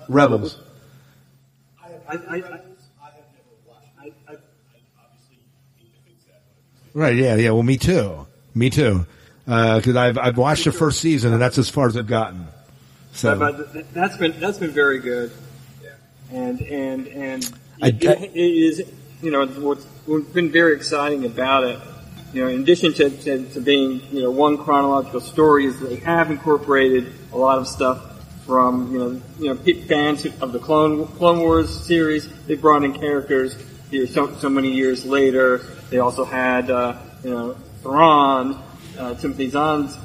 [0.10, 0.58] Rebels.
[1.82, 2.58] I, have never
[3.68, 3.88] watched.
[4.00, 4.36] I, I,
[6.94, 7.16] Right.
[7.16, 7.36] Yeah.
[7.36, 7.52] Yeah.
[7.52, 8.28] Well, me too.
[8.54, 9.06] Me too.
[9.48, 12.48] Uh, because I've I've watched the first season and that's as far as I've gotten.
[13.14, 15.32] So But, but that's been that's been very good,
[15.84, 15.90] Yeah.
[16.32, 18.84] and and and I- it, it is
[19.22, 21.80] you know what's, what's been very exciting about it.
[22.34, 25.98] You know, in addition to, to, to being you know one chronological story, is they
[25.98, 28.08] have incorporated a lot of stuff
[28.46, 32.30] from you know you know fans of the Clone Clone Wars series.
[32.46, 33.56] They brought in characters
[33.92, 35.60] you know, so so many years later.
[35.90, 38.62] They also had uh, you know Thrawn,
[38.98, 39.98] uh, Timothy Zahn's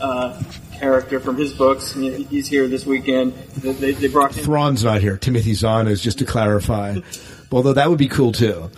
[0.00, 1.94] uh, character from his books.
[1.94, 3.34] You know, he's here this weekend.
[3.34, 4.34] They, they, they brought.
[4.34, 5.16] Thrawn's not here.
[5.16, 6.98] Timothy Zahn is just to clarify.
[7.52, 8.70] Although that would be cool too.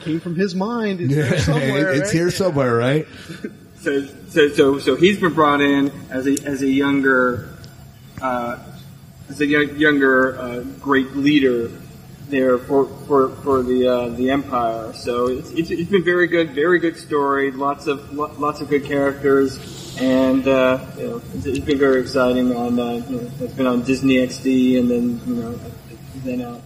[0.00, 1.00] Came from his mind.
[1.00, 1.92] It's there somewhere.
[1.92, 2.12] it's right?
[2.12, 3.06] here somewhere, right?
[3.78, 7.50] So, so, so, so he's been brought in as a as a younger,
[8.20, 8.58] uh,
[9.28, 11.70] as a young, younger uh, great leader
[12.28, 14.92] there for for, for the uh, the empire.
[14.92, 17.52] So it's, it's it's been very good, very good story.
[17.52, 22.00] Lots of lo- lots of good characters, and uh, you know it's, it's been very
[22.00, 22.56] exciting.
[22.56, 25.60] On uh, you know, it's been on Disney XD, and then you know
[26.24, 26.62] then out.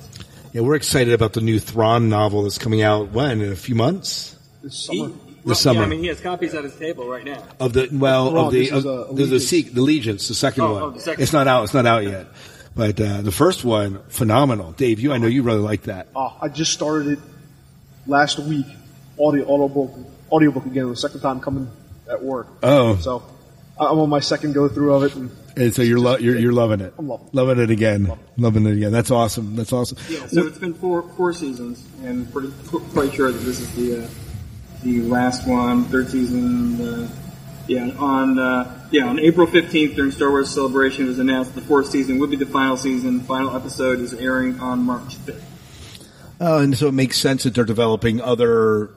[0.53, 3.75] Yeah, we're excited about the new Thrawn novel that's coming out when in a few
[3.75, 5.13] months This summer.
[5.45, 5.81] Well, summer.
[5.81, 7.43] Yeah, I mean, he has copies at his table right now.
[7.61, 10.29] of the well Thrawn, of the this is, of, uh, the, the, seek, the Allegiance,
[10.29, 10.83] the second Oh, one.
[10.83, 11.65] oh, the second it's not out.
[11.65, 12.27] It's not out yet.
[12.77, 14.73] But uh, the first one, phenomenal.
[14.73, 16.09] Dave, you I know you really like that.
[16.15, 17.19] Oh, I just started it
[18.07, 18.67] last week.
[19.19, 19.93] Audio audiobook
[20.31, 20.89] audiobook again.
[20.89, 21.71] The second time coming
[22.11, 22.47] at work.
[22.63, 23.23] Oh, So
[23.81, 26.53] I'm on my second go through of it, and and so you're lo- you're, you're
[26.53, 26.93] loving it.
[26.99, 27.35] I'm loving it.
[27.35, 28.13] Loving it again.
[28.37, 28.93] Loving it again.
[28.93, 29.57] That's awesome.
[29.57, 29.97] That's awesome.
[30.09, 32.53] Yeah, so it's been four four seasons, and pretty
[32.93, 34.09] quite sure that this is the uh,
[34.83, 36.81] the last one, third season.
[36.81, 37.09] Uh,
[37.69, 41.63] yeah, on uh, yeah on April fifteenth during Star Wars Celebration, it was announced the
[41.63, 43.21] fourth season would be the final season.
[43.21, 45.47] Final episode is airing on March fifth.
[46.39, 48.91] Oh, and so it makes sense that they're developing other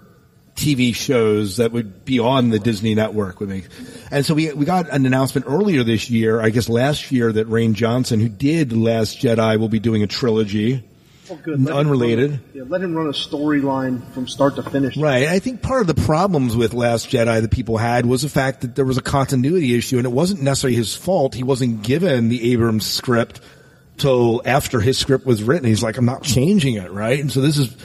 [0.55, 3.67] TV shows that would be on the Disney network would make.
[4.11, 7.47] And so we we got an announcement earlier this year, I guess last year, that
[7.49, 10.83] Rian Johnson, who did Last Jedi, will be doing a trilogy.
[11.31, 11.59] oh, good.
[11.59, 12.39] Let him Unrelated.
[12.53, 14.95] yeah, let him run a storyline from start to finish.
[14.95, 15.27] Right.
[15.27, 18.61] I think part of the problems with Last Jedi that people had was the fact
[18.61, 21.33] that there was a continuity issue and it wasn't necessarily his fault.
[21.33, 23.41] He wasn't given the Abrams script
[23.97, 25.67] till after his script was written.
[25.67, 27.19] He's like, I'm not changing it, right?
[27.19, 27.75] And so this is,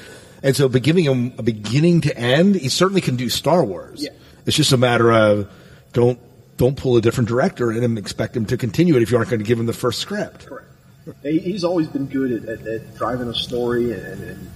[0.42, 4.02] and so by giving him a beginning to end, he certainly can do Star Wars.
[4.02, 4.10] Yeah.
[4.46, 5.50] It's just a matter of
[5.92, 6.18] don't,
[6.56, 9.30] don't pull a different director in and expect him to continue it if you aren't
[9.30, 10.46] going to give him the first script.
[10.46, 10.66] Correct.
[11.22, 14.50] He's always been good at, at, at driving a story and, and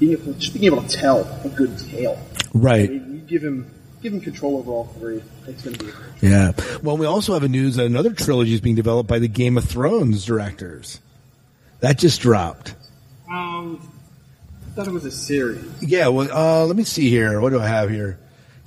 [0.00, 2.18] being able, just being able to tell a good tale.
[2.52, 2.90] Right.
[2.90, 3.70] You you give him
[4.02, 5.22] give him control over all three.
[5.46, 5.90] It's going to be.
[5.90, 6.52] great Yeah.
[6.82, 9.56] Well, we also have a news that another trilogy is being developed by the Game
[9.56, 11.00] of Thrones directors.
[11.80, 12.74] That just dropped.
[13.30, 14.01] Um, I
[14.74, 15.64] thought it was a series.
[15.82, 16.08] Yeah.
[16.08, 17.40] Well, uh, let me see here.
[17.40, 18.18] What do I have here?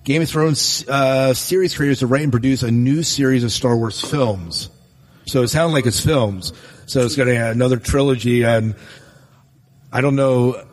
[0.03, 3.75] Game of Thrones uh, series creators to write and produce a new series of Star
[3.75, 4.69] Wars films.
[5.25, 6.53] So it sounds like it's films.
[6.85, 8.75] So it's going to another trilogy, and
[9.91, 10.63] I don't know.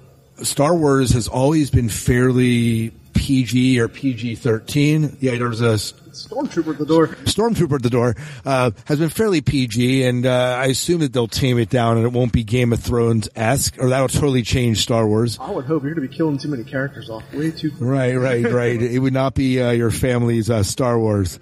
[0.42, 5.16] Star Wars has always been fairly PG or PG thirteen.
[5.20, 5.78] Yeah, there's a
[6.12, 7.08] Stormtrooper at the door.
[7.08, 11.26] Stormtrooper at the door uh, has been fairly PG, and uh, I assume that they'll
[11.26, 14.78] tame it down, and it won't be Game of Thrones esque, or that'll totally change
[14.82, 15.38] Star Wars.
[15.40, 17.80] I would hope you're going to be killing too many characters off way too quick.
[17.80, 18.82] Right, right, right.
[18.82, 21.38] it would not be uh, your family's uh, Star Wars.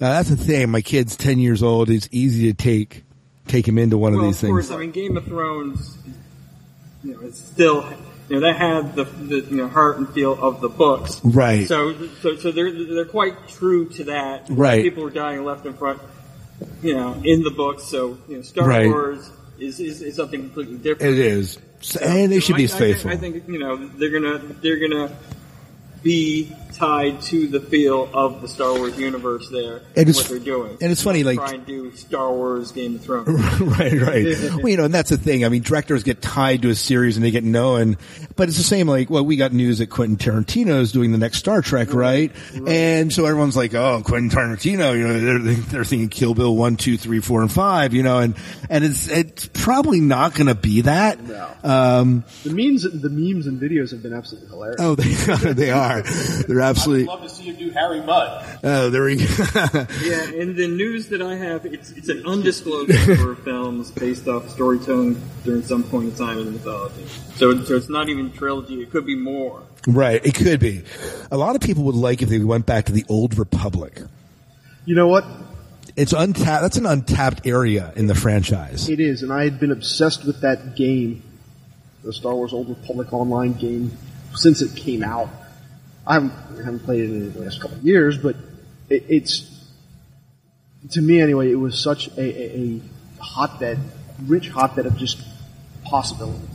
[0.00, 0.70] Now that's the thing.
[0.70, 1.90] My kid's ten years old.
[1.90, 3.04] It's easy to take
[3.46, 4.50] take him into one well, of these things.
[4.50, 4.76] of course, things.
[4.76, 5.98] I mean, Game of Thrones,
[7.02, 7.90] you know, it's still,
[8.28, 11.20] you know, that had the, the you know heart and feel of the books.
[11.24, 11.66] Right.
[11.66, 14.46] So, so, so they're they're quite true to that.
[14.50, 14.82] Right.
[14.82, 16.00] People were dying left and front,
[16.82, 17.84] you know, in the books.
[17.84, 18.86] So, you know, Star Right.
[18.86, 21.14] Wars is, is, is something completely different.
[21.14, 23.10] It is, So- and they should be I, faithful.
[23.10, 25.16] I think, I think you know they're gonna they're gonna
[26.02, 29.78] be tied to the feel of the Star Wars universe there.
[29.96, 30.76] And it's- what they're doing.
[30.80, 33.28] and it's funny, like- try and do Star Wars Game of Thrones.
[33.60, 34.24] right, right.
[34.56, 35.44] well, you know, and that's the thing.
[35.44, 37.96] I mean, directors get tied to a series and they get known,
[38.36, 38.88] but it's the same.
[38.88, 42.32] Like, well, we got news that Quentin Tarantino is doing the next Star Trek, right?
[42.66, 46.76] And so everyone's like, "Oh, Quentin Tarantino," you know, they're they're thinking Kill Bill one,
[46.76, 48.34] two, three, four, and five, you know, and
[48.70, 51.18] and it's it's probably not going to be that.
[51.64, 54.76] Um, The memes, the memes and videos have been absolutely hilarious.
[54.80, 56.02] oh, they they are.
[56.02, 57.04] They're absolutely.
[57.04, 58.58] I'd love to see you do Harry Mudd.
[58.64, 59.24] Oh, there we go.
[60.02, 64.26] Yeah, and the news that I have, it's, it's an undisclosed number of films based
[64.28, 67.06] off storytelling during some point in time in the mythology.
[67.36, 69.62] So, so it's not even trilogy; it could be more.
[69.86, 70.24] right.
[70.24, 70.82] It could be.
[71.30, 74.00] A lot of people would like if they went back to the old Republic.
[74.84, 75.24] You know what?
[75.96, 76.62] It's untapped.
[76.62, 78.88] That's an untapped area in the franchise.
[78.88, 81.22] It is, and I had been obsessed with that game,
[82.04, 83.96] the Star Wars Old Republic online game,
[84.34, 85.28] since it came out.
[86.08, 88.34] I haven't, I haven't played it in the last couple of years, but
[88.88, 89.48] it, it's
[90.92, 91.50] to me anyway.
[91.52, 93.78] It was such a, a, a hotbed,
[94.26, 95.20] rich hotbed of just
[95.84, 96.48] possibilities.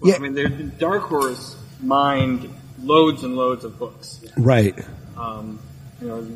[0.00, 0.16] Well, Yeah.
[0.16, 2.48] I mean, they're- Dark Horse mined
[2.82, 4.22] loads and loads of books.
[4.36, 4.78] Right.
[5.16, 5.58] Um,
[6.02, 6.26] you know,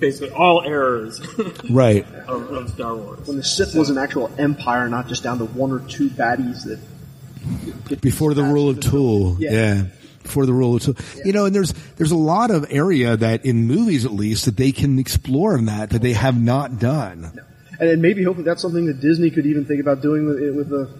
[0.00, 1.20] basically all errors
[1.70, 2.04] Right.
[2.26, 3.26] of, of Star Wars.
[3.28, 6.64] When the Sith was an actual empire, not just down to one or two baddies
[6.64, 9.36] that Before the rule of Two.
[9.38, 9.52] Yeah.
[9.52, 9.82] Yeah.
[10.22, 10.94] Before the rule of Two.
[11.24, 14.56] You know, and there's there's a lot of area that in movies at least that
[14.56, 17.32] they can explore in that that they have not done.
[17.80, 20.90] and maybe hopefully that's something that Disney could even think about doing with with the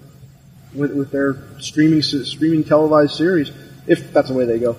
[0.74, 3.50] with, with their streaming streaming televised series,
[3.86, 4.76] if that's the way they go.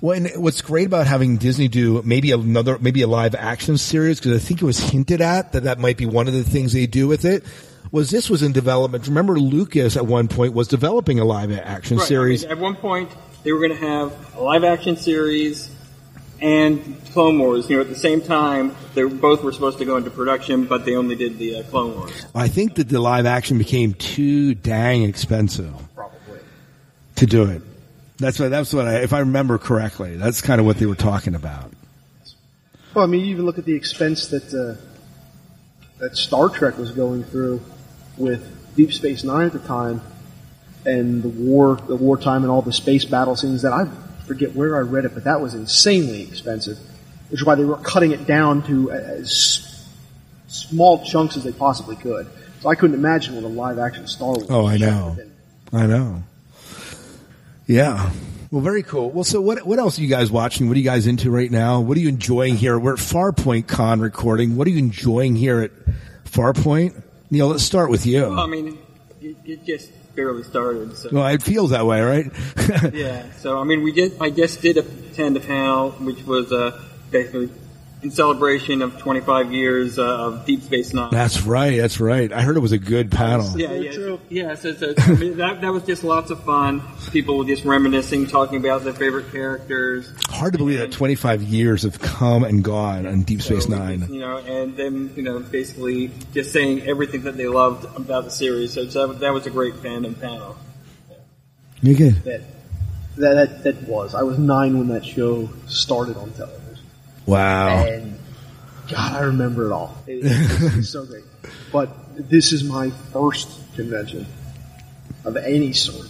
[0.00, 4.20] Well, and what's great about having Disney do maybe another, maybe a live action series,
[4.20, 6.72] because I think it was hinted at that that might be one of the things
[6.72, 7.42] they do with it,
[7.90, 9.06] was this was in development.
[9.08, 12.42] Remember Lucas at one point was developing a live action Right, I series.
[12.42, 13.10] mean, at one point,
[13.44, 15.70] they were going to have a live action series
[16.40, 17.70] and Clone Wars.
[17.70, 20.84] You know, at the same time, they both were supposed to go into production, but
[20.84, 22.26] they only did the uh, Clone Wars.
[22.34, 25.72] I think that the live action became too dang expensive.
[25.94, 26.40] Probably.
[27.16, 27.62] To do it.
[28.16, 30.94] That's what, that's what I, if I remember correctly, that's kind of what they were
[30.94, 31.72] talking about.
[32.94, 34.80] Well, I mean, you even look at the expense that uh,
[35.98, 37.60] that Star Trek was going through
[38.16, 40.00] with Deep Space Nine at the time,
[40.84, 43.62] and the war, the wartime, and all the space battle scenes.
[43.62, 43.86] That I
[44.26, 46.78] forget where I read it, but that was insanely expensive,
[47.30, 49.88] which is why they were cutting it down to as
[50.48, 52.26] small chunks as they possibly could.
[52.60, 54.46] So I couldn't imagine what a live action Star Wars.
[54.48, 55.16] Oh, I know.
[55.72, 56.22] I know.
[57.66, 58.10] Yeah.
[58.50, 59.10] Well, very cool.
[59.10, 60.68] Well, so what, what else are you guys watching?
[60.68, 61.80] What are you guys into right now?
[61.80, 62.78] What are you enjoying here?
[62.78, 64.56] We're at Farpoint Con recording.
[64.56, 65.72] What are you enjoying here at
[66.24, 67.02] Farpoint?
[67.30, 68.22] Neil, let's start with you.
[68.22, 68.78] Well, I mean,
[69.20, 70.96] it, it just barely started.
[70.96, 71.10] So.
[71.12, 72.30] Well, it feels that way, right?
[72.94, 73.30] yeah.
[73.38, 74.12] So I mean, we did.
[74.20, 77.50] I just did attend a panel, which was uh, basically
[78.04, 81.10] in celebration of 25 years uh, of Deep Space Nine.
[81.10, 81.78] That's right.
[81.78, 82.30] That's right.
[82.30, 83.58] I heard it was a good panel.
[83.58, 84.54] Yeah, yeah, yeah.
[84.54, 86.82] So, so I mean, that that was just lots of fun.
[87.10, 90.12] People were just reminiscing, talking about their favorite characters.
[90.28, 94.06] Hard to believe that 25 years have come and gone on Deep Space Nine.
[94.12, 98.30] You know, and then you know, basically just saying everything that they loved about the
[98.30, 98.74] series.
[98.74, 100.56] So, so that, that was a great fandom panel.
[101.80, 102.22] You're good.
[102.24, 102.42] That,
[103.16, 104.14] that that that was.
[104.14, 106.63] I was nine when that show started on television.
[107.26, 107.84] Wow.
[107.86, 108.18] And
[108.90, 109.96] God, I remember it all.
[110.06, 111.24] It- it's, it's so great.
[111.72, 111.90] But
[112.30, 114.26] this is my first convention
[115.24, 116.08] of any sort,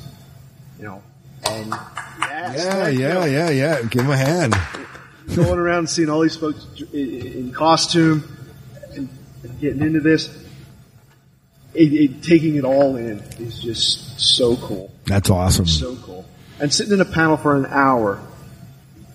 [0.78, 1.02] you know.
[1.48, 1.70] And
[2.20, 3.82] yeah, Yeah, yeah, yeah, yeah.
[3.82, 4.54] Give him a hand.
[5.34, 8.24] going around seeing all these folks in, costume
[8.94, 9.08] and,
[9.60, 10.28] getting into this,
[11.74, 14.90] it, it, taking it all in is just so cool.
[15.06, 15.66] That's awesome.
[15.66, 16.24] So cool.
[16.60, 18.20] And sitting in a panel for an hour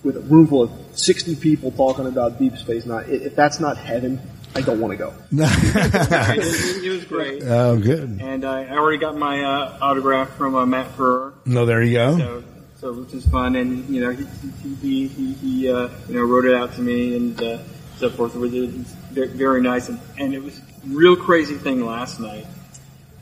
[0.02, 3.76] with a room full of 60 people talking about Deep Space Nine, if that's not
[3.76, 4.20] heaven,
[4.54, 5.14] I don't want to go.
[5.32, 7.42] it, it was great.
[7.44, 8.20] Oh, good.
[8.20, 11.34] And I I already got my uh, autograph from uh, Matt Furrer.
[11.44, 12.18] No, there you go.
[12.18, 12.44] So,
[12.80, 14.26] so which is fun, and you know he
[14.62, 17.58] he he, he, he uh, you know wrote it out to me and uh,
[17.98, 18.34] so forth.
[18.34, 22.18] It was it was very nice, and, and it was a real crazy thing last
[22.18, 22.46] night.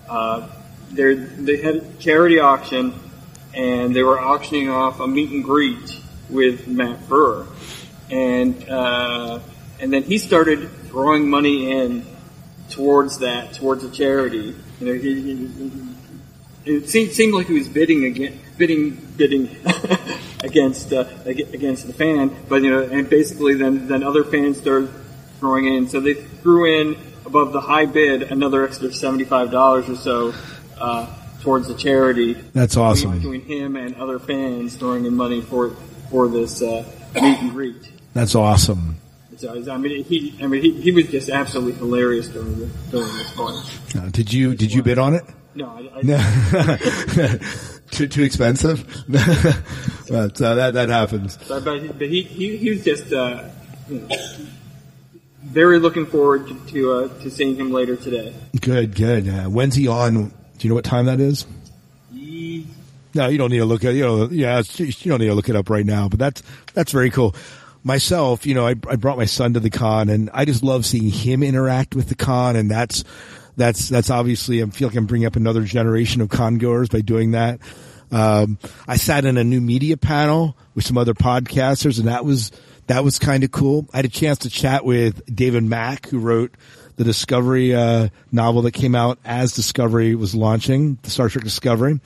[0.08, 0.48] Uh,
[0.92, 2.94] they they had a charity auction,
[3.52, 6.00] and they were auctioning off a meet and greet
[6.30, 7.46] with Matt Furrer,
[8.10, 9.40] and uh,
[9.80, 12.04] and then he started throwing money in
[12.70, 14.54] towards that towards a charity.
[14.80, 15.88] You know, he, he,
[16.64, 19.48] it seemed, seemed like he was bidding again, bidding, bidding
[20.44, 22.34] against uh, against the fan.
[22.48, 24.90] But you know, and basically then then other fans started
[25.38, 25.88] throwing in.
[25.88, 30.34] So they threw in above the high bid another extra seventy five dollars or so
[30.78, 31.06] uh,
[31.42, 32.34] towards the charity.
[32.34, 33.18] That's awesome.
[33.18, 35.74] Between him and other fans throwing in money for
[36.10, 36.84] for this uh,
[37.14, 37.90] meet and greet.
[38.14, 38.96] That's awesome.
[39.36, 43.06] So, I mean, he, I mean, he, he was just absolutely hilarious during the, during
[43.16, 43.56] this point.
[43.96, 45.22] Uh, did you did you bid on it?
[45.54, 47.38] No, I, I, No.
[47.92, 48.84] too too expensive.
[49.08, 51.36] but uh, that that happens.
[51.48, 53.44] But, but, he- but he, he, he was just uh,
[53.88, 54.16] you know,
[55.44, 58.34] very looking forward to to, uh, to seeing him later today.
[58.60, 59.28] Good, good.
[59.28, 60.14] Uh, when's he on?
[60.28, 60.32] Do
[60.66, 61.46] you know what time that is?
[63.14, 64.28] No, you don't need to look at you know.
[64.30, 66.08] Yeah, you don't need to look it up right now.
[66.08, 66.42] But that's
[66.74, 67.34] that's very cool.
[67.84, 70.84] Myself, you know, I, I brought my son to the con, and I just love
[70.84, 73.04] seeing him interact with the con, and that's
[73.56, 77.00] that's that's obviously I feel like I'm bringing up another generation of con goers by
[77.00, 77.60] doing that.
[78.10, 82.52] Um, I sat in a new media panel with some other podcasters, and that was
[82.86, 83.86] that was kind of cool.
[83.92, 86.54] I had a chance to chat with David Mack, who wrote
[86.96, 92.00] the Discovery uh, novel that came out as Discovery was launching, the Star Trek Discovery.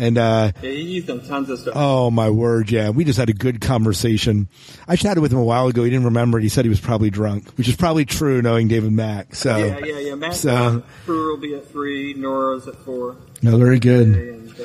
[0.00, 1.74] And uh, yeah, he's done tons of stuff.
[1.76, 4.48] oh my word, yeah, we just had a good conversation.
[4.88, 5.84] I chatted with him a while ago.
[5.84, 6.42] He didn't remember it.
[6.42, 9.34] He said he was probably drunk, which is probably true, knowing David Mack.
[9.34, 10.14] So, yeah, yeah, yeah.
[10.14, 12.14] Matt so Brewer will be at three.
[12.14, 13.16] Nora's at four.
[13.42, 14.08] no, very good.
[14.08, 14.64] And, uh,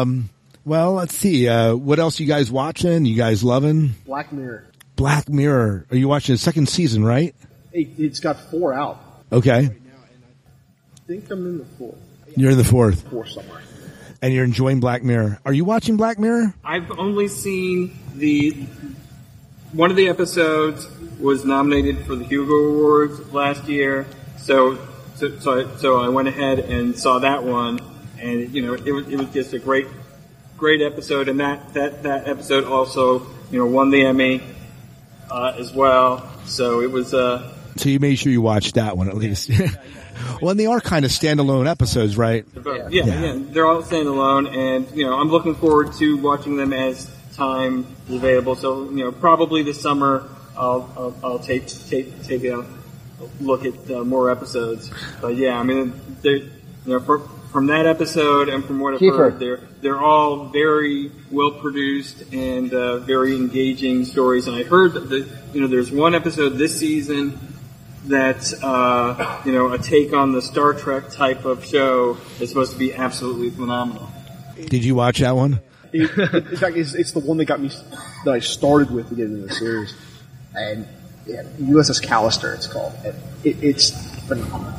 [0.00, 0.28] Um,
[0.66, 1.48] well, let's see.
[1.48, 3.06] Uh, what else you guys watching?
[3.06, 4.66] You guys loving Black Mirror.
[4.96, 5.86] Black Mirror?
[5.90, 7.02] Are you watching the second season?
[7.02, 7.34] Right?
[7.72, 9.00] It, it's got four out.
[9.32, 11.96] Okay, I think I'm in the fourth.
[12.36, 13.62] you're in the fourth, Four somewhere.
[14.22, 15.40] And you're enjoying Black Mirror.
[15.44, 16.54] Are you watching Black Mirror?
[16.64, 18.50] I've only seen the
[19.72, 20.88] one of the episodes
[21.18, 24.06] was nominated for the Hugo Awards last year,
[24.38, 24.78] so
[25.16, 27.80] so so I, so I went ahead and saw that one,
[28.20, 29.86] and you know it was it was just a great
[30.56, 34.42] great episode, and that that that episode also you know won the Emmy
[35.30, 39.08] uh, as well, so it was uh So you made sure you watched that one
[39.08, 39.50] at least.
[40.40, 42.44] Well, and they are kind of standalone episodes, right?
[42.54, 47.10] yeah, yeah they're all standalone, and you know I'm looking forward to watching them as
[47.34, 48.54] time is available.
[48.54, 52.66] So you know probably this summer I'll I'll, I'll take take take a
[53.40, 54.90] look at uh, more episodes.
[55.20, 55.92] But yeah, I mean
[56.22, 56.50] they you
[56.86, 57.20] know for,
[57.52, 59.16] from that episode and from what I've Kiefer.
[59.16, 64.46] heard, they're they're all very well produced and uh, very engaging stories.
[64.46, 67.38] And I heard that the, you know there's one episode this season
[68.06, 72.72] that uh, you know a take on the Star Trek type of show is supposed
[72.72, 74.08] to be absolutely phenomenal.
[74.54, 75.60] Did you watch that one?
[75.92, 77.70] It, in fact, it's, it's the one that got me
[78.24, 79.94] that I started with to get into the series,
[80.54, 80.86] and
[81.26, 82.54] yeah, USS Callister.
[82.54, 82.92] It's called.
[83.04, 83.90] And It, it's
[84.26, 84.74] phenomenal,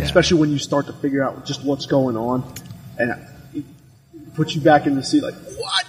[0.00, 2.52] especially when you start to figure out just what's going on,
[2.98, 3.64] and it
[4.34, 5.22] puts you back in the seat.
[5.22, 5.84] Like what?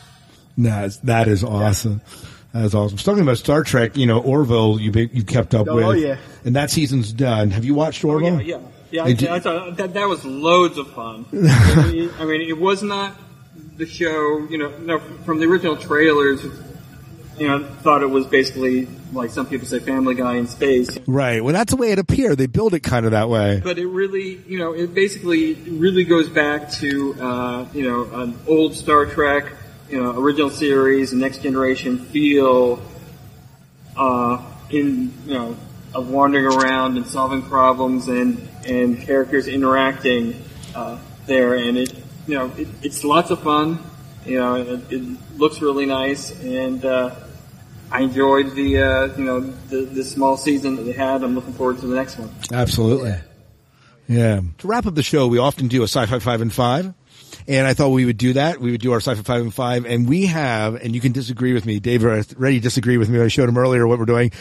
[0.58, 2.00] No, that is awesome.
[2.00, 2.98] That is awesome.
[2.98, 6.18] Talking about Star Trek, you know Orville, you you kept up Oh, with, yeah.
[6.46, 7.52] and that season's done.
[7.52, 8.42] Have you watched Orville?
[8.42, 8.60] Yeah,
[8.92, 11.26] yeah, Did you- I, I thought that that was loads of fun.
[11.34, 13.16] I mean, I mean, it was not
[13.78, 14.48] the show.
[14.50, 16.44] You know, no, from the original trailers.
[17.40, 20.98] You know, thought it was basically like some people say Family Guy in space.
[21.06, 21.44] Right.
[21.44, 22.40] Well, that's the way it appeared.
[22.40, 23.62] They built it kind of that way.
[23.64, 28.40] But it really, you know, it basically really goes back to, uh, you know, an
[28.48, 29.54] old Star Trek,
[29.90, 32.82] you know, original series, and Next Generation feel,
[33.96, 35.58] uh, in, you know,
[35.94, 40.42] of wandering around and solving problems and, and characters interacting,
[40.76, 41.56] uh, there.
[41.56, 41.94] And it,
[42.28, 43.80] you know, it, it's lots of fun.
[44.26, 47.16] You know, it, it looks really nice and, uh,
[47.90, 51.24] I enjoyed the uh, you know the, the small season that they had.
[51.24, 52.30] I'm looking forward to the next one.
[52.52, 53.16] Absolutely.
[54.08, 54.42] Yeah.
[54.60, 56.94] To wrap up the show, we often do a sci-fi five and five.
[57.48, 58.60] And I thought we would do that.
[58.60, 59.86] We would do our sci-fi five and five.
[59.86, 61.80] And we have, and you can disagree with me.
[61.80, 63.22] Dave already disagreed with me.
[63.22, 64.32] I showed him earlier what we're doing.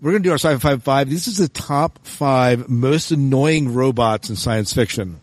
[0.00, 1.10] We're going to do our sci-fi five and five.
[1.10, 5.20] This is the top five most annoying robots in science fiction.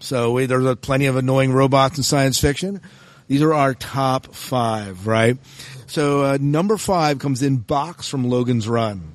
[0.00, 2.80] So we, there's plenty of annoying robots in science fiction.
[3.28, 5.38] These are our top five, right?
[5.86, 9.14] So uh, number five comes in Box from Logan's Run.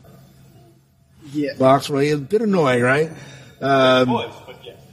[1.33, 1.53] Yeah.
[1.59, 3.11] Box, really, a bit annoying, right?
[3.61, 4.07] Um,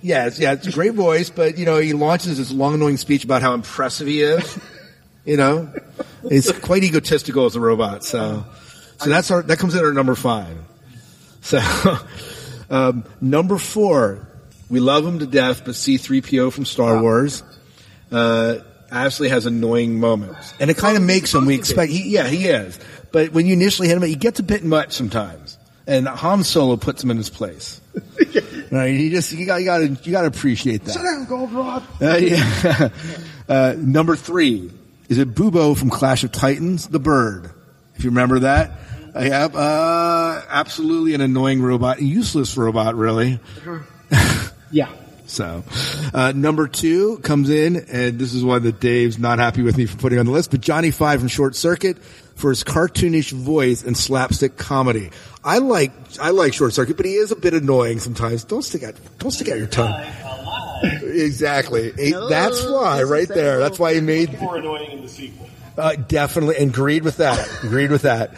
[0.05, 3.25] it's, yeah, it's a great voice, but you know, he launches this long, annoying speech
[3.25, 4.59] about how impressive he is.
[5.25, 5.73] you know,
[6.29, 8.05] he's quite egotistical as a robot.
[8.05, 8.45] So,
[8.99, 10.59] so that's our that comes in at our number five.
[11.41, 11.59] So,
[12.71, 14.29] um, number four,
[14.69, 17.43] we love him to death, but C-3PO from Star Wars,
[18.13, 18.57] uh,
[18.91, 21.47] absolutely has annoying moments, and it kind of makes him.
[21.47, 22.79] We expect, he, yeah, he is.
[23.11, 26.77] But when you initially hit him, he gets a bit much sometimes, and Han Solo
[26.77, 27.81] puts him in his place.
[28.75, 28.97] Right?
[28.97, 30.93] He just you got you got to you got to appreciate that.
[30.93, 31.85] Sit down, Goldenrod.
[32.03, 32.89] Uh, yeah.
[33.49, 34.69] uh, number three
[35.09, 37.53] is it Bubo from Clash of Titans, the bird.
[37.95, 38.73] If you remember that,
[39.15, 43.39] I have uh, absolutely an annoying robot, useless robot, really.
[44.71, 44.91] Yeah.
[45.27, 45.63] So,
[46.13, 49.87] uh, number two comes in, and this is why that Dave's not happy with me
[49.87, 51.97] for putting on the list, but Johnny Five from Short Circuit
[52.37, 55.11] for his cartoonish voice and slapstick comedy.
[55.45, 58.45] I like, I like Short Circuit, but he is a bit annoying sometimes.
[58.45, 60.05] Don't stick out, don't stick out your tongue.
[61.03, 61.93] exactly.
[61.99, 63.59] Eh, That's why, right there.
[63.59, 65.49] That's why he made, More annoying in the sequel.
[65.79, 67.47] uh, definitely, and agreed with that.
[67.63, 68.35] Agreed with that.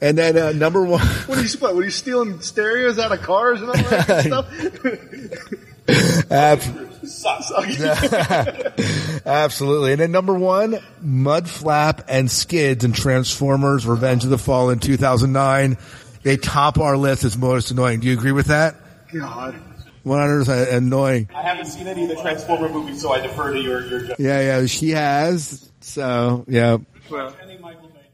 [0.00, 1.00] And then, uh, number one.
[1.26, 4.24] What are you what, are you stealing stereos out of cars and all that
[5.88, 6.30] stuff?
[6.30, 7.50] Ab- Sucks.
[9.28, 9.92] Absolutely.
[9.92, 15.76] And then number one, Mudflap and Skids and Transformers Revenge of the Fall in 2009.
[16.22, 18.00] They top our list as most annoying.
[18.00, 18.74] Do you agree with that?
[19.12, 19.54] God.
[20.04, 21.28] 100% annoying.
[21.34, 24.20] I haven't seen any of the Transformer movies, so I defer to your your judgment.
[24.20, 25.70] Yeah, yeah, she has.
[25.80, 26.78] So, yeah.
[27.10, 28.06] Well, Any Michael Bay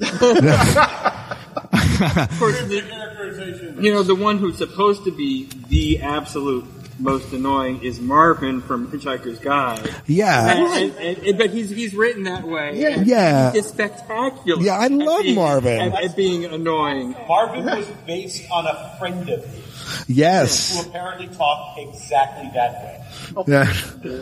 [0.00, 2.18] Transformer is annoying.
[2.30, 3.82] of course, the, Characterization.
[3.84, 6.64] you know the one who's supposed to be the absolute
[6.98, 9.94] most annoying is Marvin from Hitchhiker's Guide.
[10.06, 10.52] Yeah.
[10.76, 12.78] And, and, and, but he's he's written that way.
[12.80, 13.02] Yeah.
[13.04, 13.52] Yeah.
[13.52, 14.62] He's spectacular.
[14.62, 15.80] Yeah, I at love being- Marvin.
[15.92, 17.14] At, at being annoying.
[17.28, 19.64] Marvin was based on a friend of his
[20.08, 20.74] Yes.
[20.82, 22.92] who apparently talked exactly that way.
[23.46, 23.72] Yeah.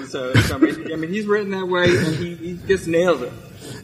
[0.07, 3.23] So, so I, mean, I mean, he's written that way, and he, he just nails
[3.23, 3.33] it.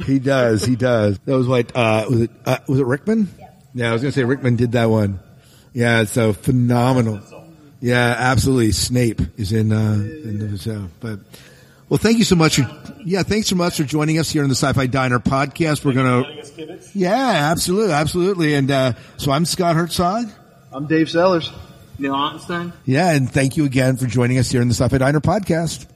[0.05, 0.65] He does.
[0.65, 1.19] He does.
[1.21, 3.29] That was what, uh, was it, uh, was it Rickman?
[3.75, 3.91] Yeah.
[3.91, 5.21] I was going to say Rickman did that one.
[5.73, 6.05] Yeah.
[6.05, 7.21] So phenomenal.
[7.81, 8.73] Yeah, absolutely.
[8.73, 11.19] Snape is in, uh, in the show, but,
[11.89, 12.69] well, thank you so much for,
[13.05, 15.85] yeah, thanks so much for joining us here on the Sci-Fi Diner podcast.
[15.85, 16.93] We're going Joining us, Kivitz.
[16.93, 18.55] to, yeah, absolutely, absolutely.
[18.55, 20.27] And, uh, so I'm Scott Herzog.
[20.73, 21.51] I'm Dave Sellers.
[21.99, 22.73] Neil Ottenstein.
[22.87, 23.11] Yeah.
[23.11, 25.87] And thank you again for joining us here in the Sci-Fi Diner podcast.